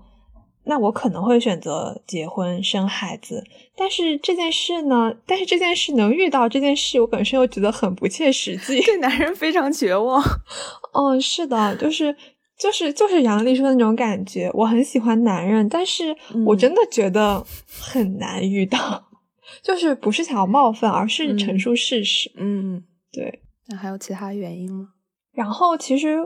[0.65, 3.41] 那我可能会选择结婚生孩子。
[3.77, 10.21] 但是这件事呢，但是这件事能遇到这件事，我本身又觉得很不切实际，对男人非常绝望。
[10.93, 12.13] 嗯，是的，就是。
[12.57, 17.43] 就是就是杨丽说的那种感觉，我很喜欢男人，但是我真的觉得
[17.81, 19.03] 很难遇到，
[19.61, 22.31] 就是不是想要冒犯，而是陈述事实。
[22.37, 23.41] 嗯，对。
[23.67, 24.89] 那还有其他原因吗？
[25.33, 26.17] 然后其实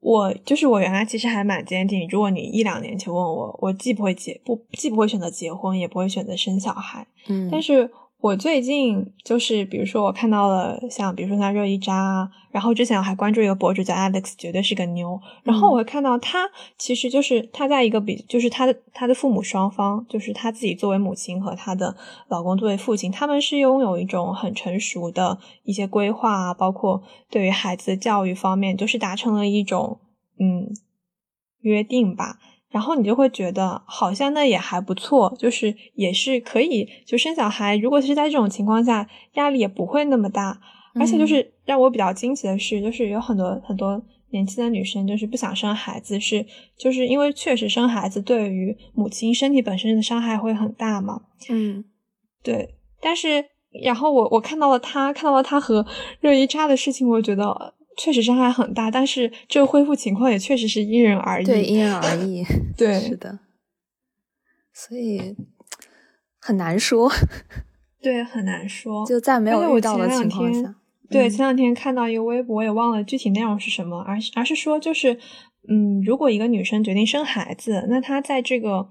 [0.00, 7.06] 我就是我原来其实还蛮坚定，如果你一两年前问我，我既不会结不既不会选择结婚，也不会选择生小孩。
[7.28, 7.90] 嗯，但是。
[8.20, 15.20] 我最近就是，比如说我看到了像，比如说像热依扎，然后之前我还关注一个博主叫 Alex，绝对是个妞。
[15.44, 21.96] 然后我会看到她，其实就是她在一个比，就是她的她的父母双方，就是她自己作为母亲和她的
[22.26, 27.00] 老公作为父亲，他们是拥有一种很成熟的一些规划啊，包括
[27.30, 30.00] 对于孩子的教育方面，就是达成了一种
[30.40, 30.66] 嗯
[31.60, 32.40] 约定吧。
[32.70, 37.76] 然后你就会觉得好像那也还不错，就是也是可以就生小孩。
[37.76, 40.60] 如果是在这种情况下，压力也不会那么大。
[40.94, 46.44] 而且就是让我比较惊奇的是，就是有很多很多年轻的女生就是不想生孩子，是
[46.76, 51.22] 就是因为确实生孩子对于母亲身体本身的伤害会很大嘛。
[51.48, 51.84] 嗯，
[52.42, 52.74] 对。
[53.00, 53.44] 但是
[53.82, 55.86] 然后我我看到了她看到了她和
[56.20, 57.74] 热依扎的事情，我觉得。
[57.98, 61.44] 确实伤害很大，但是这个恢复情况也确实是因人而异。
[61.44, 62.42] 对， 因人而异。
[62.78, 63.40] 对，是的。
[64.72, 65.36] 所以
[66.38, 67.10] 很难说。
[68.00, 69.04] 对，很难说。
[69.04, 70.76] 就在没有遇到的情况下。
[71.10, 75.18] 对，前两天看到一个微博，也忘了具体内容是什么，而而是说，就是
[75.68, 78.88] 嗯，如果一个女生决定生孩子，那她在这个，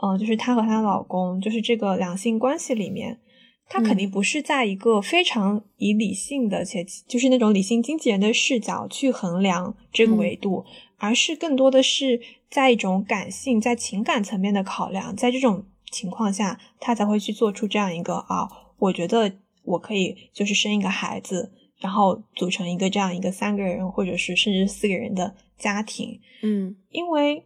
[0.00, 3.20] 呃，就是她和她老公，就是这个两性关系里面。
[3.68, 10.64] 他肯定不是在一个非常以理性的且就是那种理性经纪人的视角去衡量这个维度，
[10.96, 15.14] 而是更多的是在一种感性、在情感层面的考量。
[15.14, 18.48] 在这种情况下，他才会去做出这样一个啊，
[18.78, 19.30] 我觉得
[19.64, 26.18] 我可以就是生一个孩子，然后组成一个这样一个三个人或者是甚至四个人的家庭。
[26.42, 27.44] 嗯，因为。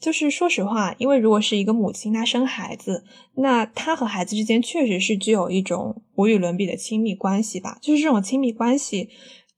[0.00, 7.78] 就是说实话，因为如果是一个母亲，她生孩子，那她和孩子之间确实是具有一种无与伦比的亲密关系吧。
[7.82, 9.08] 就是这种亲密关系，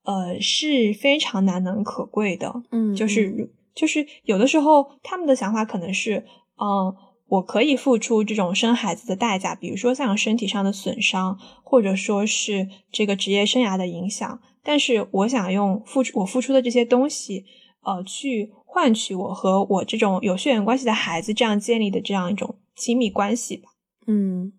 [0.05, 2.63] 呃，是非常难能可贵的。
[2.71, 6.25] 嗯，就是就是有的时候他们的想法可能是，
[6.57, 6.97] 嗯，
[7.29, 17.45] 我可以付出这种生孩子的代价，比如说像身体上的损伤，或者说是这个职业生涯的影响，但是我想用付出我付出的这些东西，
[17.83, 18.53] 呃，去。
[18.73, 23.71] 换取我和我这种有血缘关系的孩子这样建立的这样一种亲密关系吧。
[24.07, 24.53] 嗯，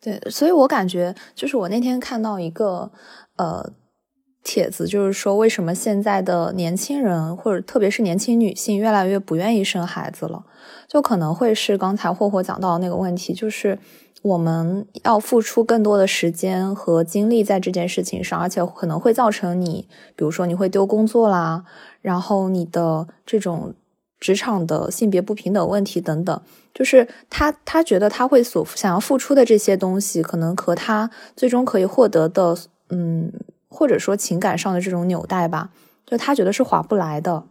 [0.00, 2.90] 对，所以我感觉就是我那天看到一个
[3.36, 3.72] 呃
[4.42, 10.44] 帖子，就是说为什么现在的年轻人或者特别是年轻女性越来越不愿意生孩子了，
[10.88, 13.78] 就可能会是刚才霍霍讲到的那个问题，就是
[14.24, 21.64] 我们要付出更多的时间和精力在这件事情上，而且可能会造成你，比如说你会丢工作啦。
[22.00, 23.74] 然后你的这种
[24.18, 26.40] 职场的性别不平等问题等等，
[26.72, 32.56] 就是他他觉得他会所想要付出的这些东西，可能和他最终可以获得的，
[32.88, 33.30] 嗯，
[33.68, 35.68] 或者说情感上的这种纽带吧，
[36.06, 37.44] 就他觉得是划不来的，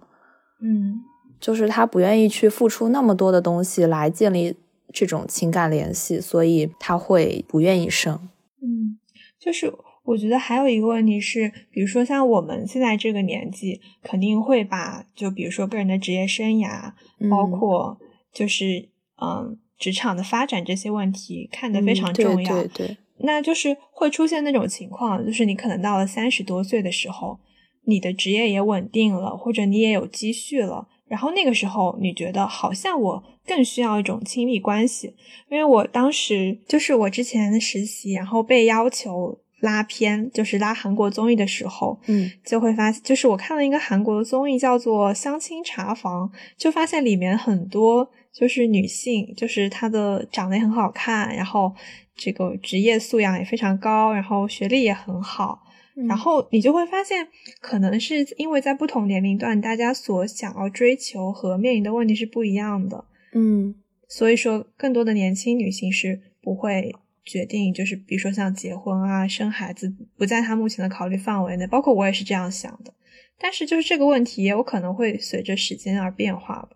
[0.59, 1.01] 嗯，
[1.39, 4.57] 就是他不愿意去付出那么多的东西来建立
[4.91, 8.29] 这种情感联系，所以他会不愿意生，
[8.61, 8.97] 嗯，
[9.39, 9.73] 就是。
[10.05, 16.91] 我觉得还有一个问题是，比如说像我们现在这个年纪，肯定会把就比如说个人的职业生涯，
[17.31, 17.97] 包括
[18.34, 18.89] 就是
[19.21, 22.53] 嗯职场的发展这些问题看得非常重要。
[22.53, 22.97] 对对。
[23.19, 27.39] 那就是会出现那种情况，就是你可能到了三十多岁的时候，
[27.86, 35.16] 你的职业也稳定了，或者你也有积蓄了，然后那个时候你觉得好像我更需要一种亲密关系，
[35.50, 39.39] 因为我当时就是我之前的实习，然后被要求。
[39.64, 51.74] 拉片就是拉韩国综艺的时候，嗯，就会发现，就是我看了一个韩国的综艺，叫做《相亲茶房》，就发现里面很多就是女性，就是她的长得也很好看，然后
[52.14, 55.62] 这个职业素养也非常高，然后学历也很好，
[56.10, 57.26] 然后你就会发现，
[57.62, 63.75] 可能是因为在不同年龄段，大家所想要追求和面临的问题是不一样的，嗯，
[64.07, 66.93] 所以说更多的年轻女性是不会。
[67.25, 71.65] 决定就是，比如说像结婚啊、生孩子，不在她目前的考虑范围内。
[71.65, 72.93] 包括我也是这样想的，
[73.39, 76.71] 但是就是这个问题也有可能会随着时间而变化吧。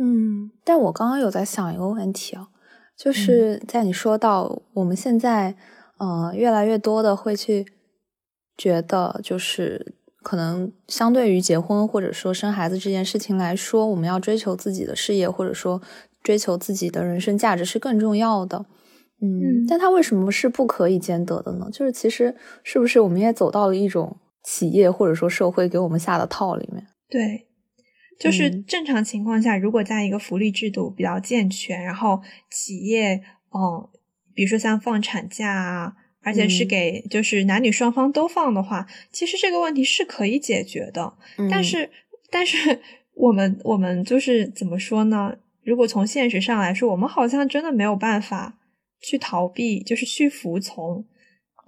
[0.00, 2.48] 嗯，但我刚刚有在想一个问题啊，
[2.96, 5.54] 就是在你说到我们现在，
[5.98, 7.64] 呃，越来越多的会去
[8.56, 15.82] 觉得，就是可能相对于结婚或者说生孩子这件事情来说，我们要追求自己的事业，或者说
[16.22, 18.64] 追求自己的人生价值是更重要的。
[19.20, 21.68] 嗯，但它为什么是不可以兼得的呢？
[21.72, 26.84] 就是其实是不是我们也走到了一种企业或者说社会给我们下的套里面？
[27.08, 27.46] 对，
[28.18, 32.20] 就是正常情况下，如果在一个福利制度比较健全，然后
[32.50, 33.22] 企业，
[33.54, 33.88] 嗯，
[34.34, 41.14] 比如说像放产假啊，而且是给就是男女双方都放的话，其实这个问题是可以解决的。
[41.50, 41.90] 但是，
[42.30, 42.80] 但是
[43.14, 45.36] 我们我们就是怎么说呢？
[45.64, 48.58] 如果从现实上来说，我们好像真的没有办法
[49.00, 51.04] 去逃避，就是去服从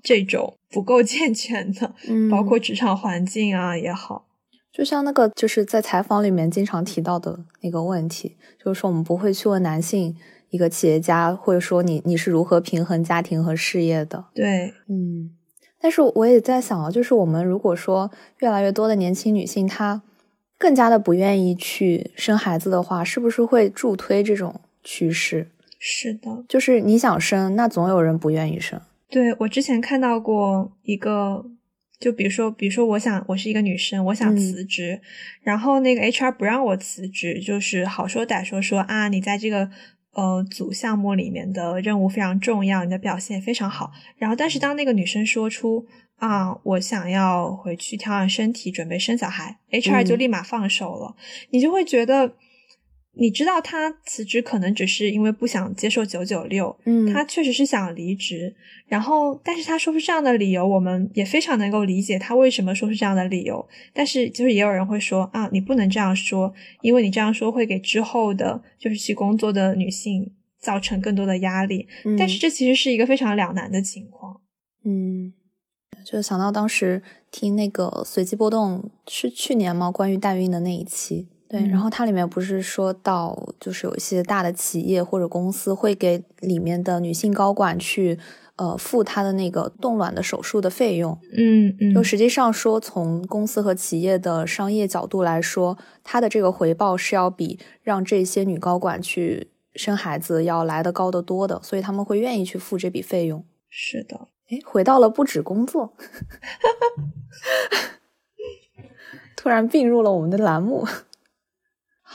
[0.02, 1.94] 这种不够健全的，
[2.30, 4.26] 包括职场环境啊也好。
[4.72, 10.16] 就像那个就是在采访里面经常提到的那个问题，就是说我们不会去问男性
[10.54, 14.26] 一个企业家，或者说你你是如何平衡家庭和事业的。
[14.32, 15.34] 对，嗯。
[15.80, 20.00] 但是我也在想啊，就是我们如果说越来越多的年轻女性她
[20.56, 25.50] 更加的不愿意去生孩子的话，是不是会助推这种趋势？
[25.80, 28.80] 是的，就是你想生，那总有人不愿意生。
[29.10, 31.44] 对我之前看到过一个。
[32.00, 35.00] 就比如说，比如说，我想我是一个女生，我想辞职，
[35.42, 39.70] 然后那个 HR 不让我辞职，就是好说歹说说啊，你在这个
[40.14, 43.92] 呃组项目里面的任务非常重要，你的表现非常好。
[44.16, 45.86] 然后，但是当那个女生说出
[46.16, 51.16] 啊，我想要回去调养身体，准备生小孩，HR 就立马放手了，
[51.50, 52.34] 你就会觉得。
[53.16, 58.54] 你知道他辞职可能只是因为不想接受九九六，嗯，他确实是想离职，
[58.86, 63.64] 然后但是他说出这样的理由，我们也非常能够理解他为什么说出这样的理由。
[63.92, 66.52] 但是就是也有人会说啊，你不能这样说，
[66.82, 71.86] 因为你这样说会给之后的就是去工作的女性造成更多的压力。
[72.18, 74.40] 但是这其实是一个非常两难的情况。
[74.84, 75.32] 嗯，
[76.04, 77.00] 就想到当时
[77.30, 79.90] 听那个随机波动是去年吗？
[79.90, 81.28] 关于代孕的那一期。
[81.54, 88.18] 对，然后它里面不是说到，就是有一些大的企业或者公司会给里面的女性高管去，
[88.56, 91.16] 呃，付她的那个冻卵的手术的费用。
[91.36, 91.94] 嗯嗯。
[91.94, 103.44] 就实际上说，从公司和企业的商业角度来说，它的这个回报是要比让这些女高管去生孩子要来的高得多的，所以他们会愿意去付这笔费用。
[103.70, 104.26] 是的。
[104.50, 105.94] 哎，回到了不止工作，
[109.36, 110.84] 突然并入了我们的栏目。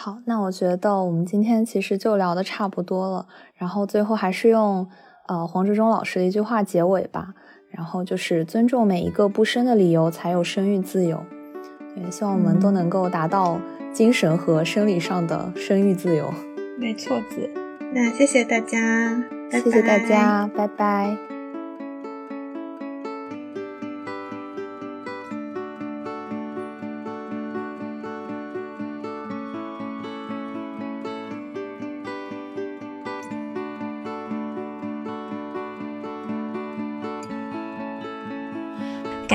[0.01, 3.27] 好，那我觉得我们今天其实就聊的差不多了。
[3.55, 4.87] 然后最后还是用
[5.27, 7.33] 呃黄志忠老师的一句话结尾吧。
[7.69, 11.21] 然后就是尊重每一个不生的理由，才有生育自由。
[11.97, 13.59] 也希望我们都能够达到
[13.91, 16.33] 精神和生理上的生育自由。
[16.79, 17.49] 没错子，
[17.93, 19.21] 那谢谢大家，
[19.51, 21.38] 谢谢大家，拜拜。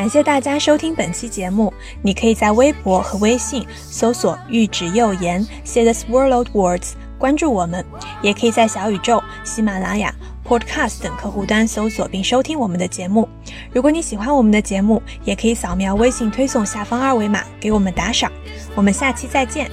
[0.04, 1.72] 感谢大家收听本期节目。
[2.02, 7.82] 你可以在微博和微信搜索“玉指幼言 ”，Say this world words，关注我们；
[8.20, 10.14] 也可以在小宇宙、喜马拉雅、
[10.46, 13.26] Podcast 等客户端搜索并收听我们的节目。
[13.72, 18.30] 如果你喜欢我们的节目，也可以扫描微信推送下方二维码给我们打赏。
[18.74, 19.70] 我们下期再见。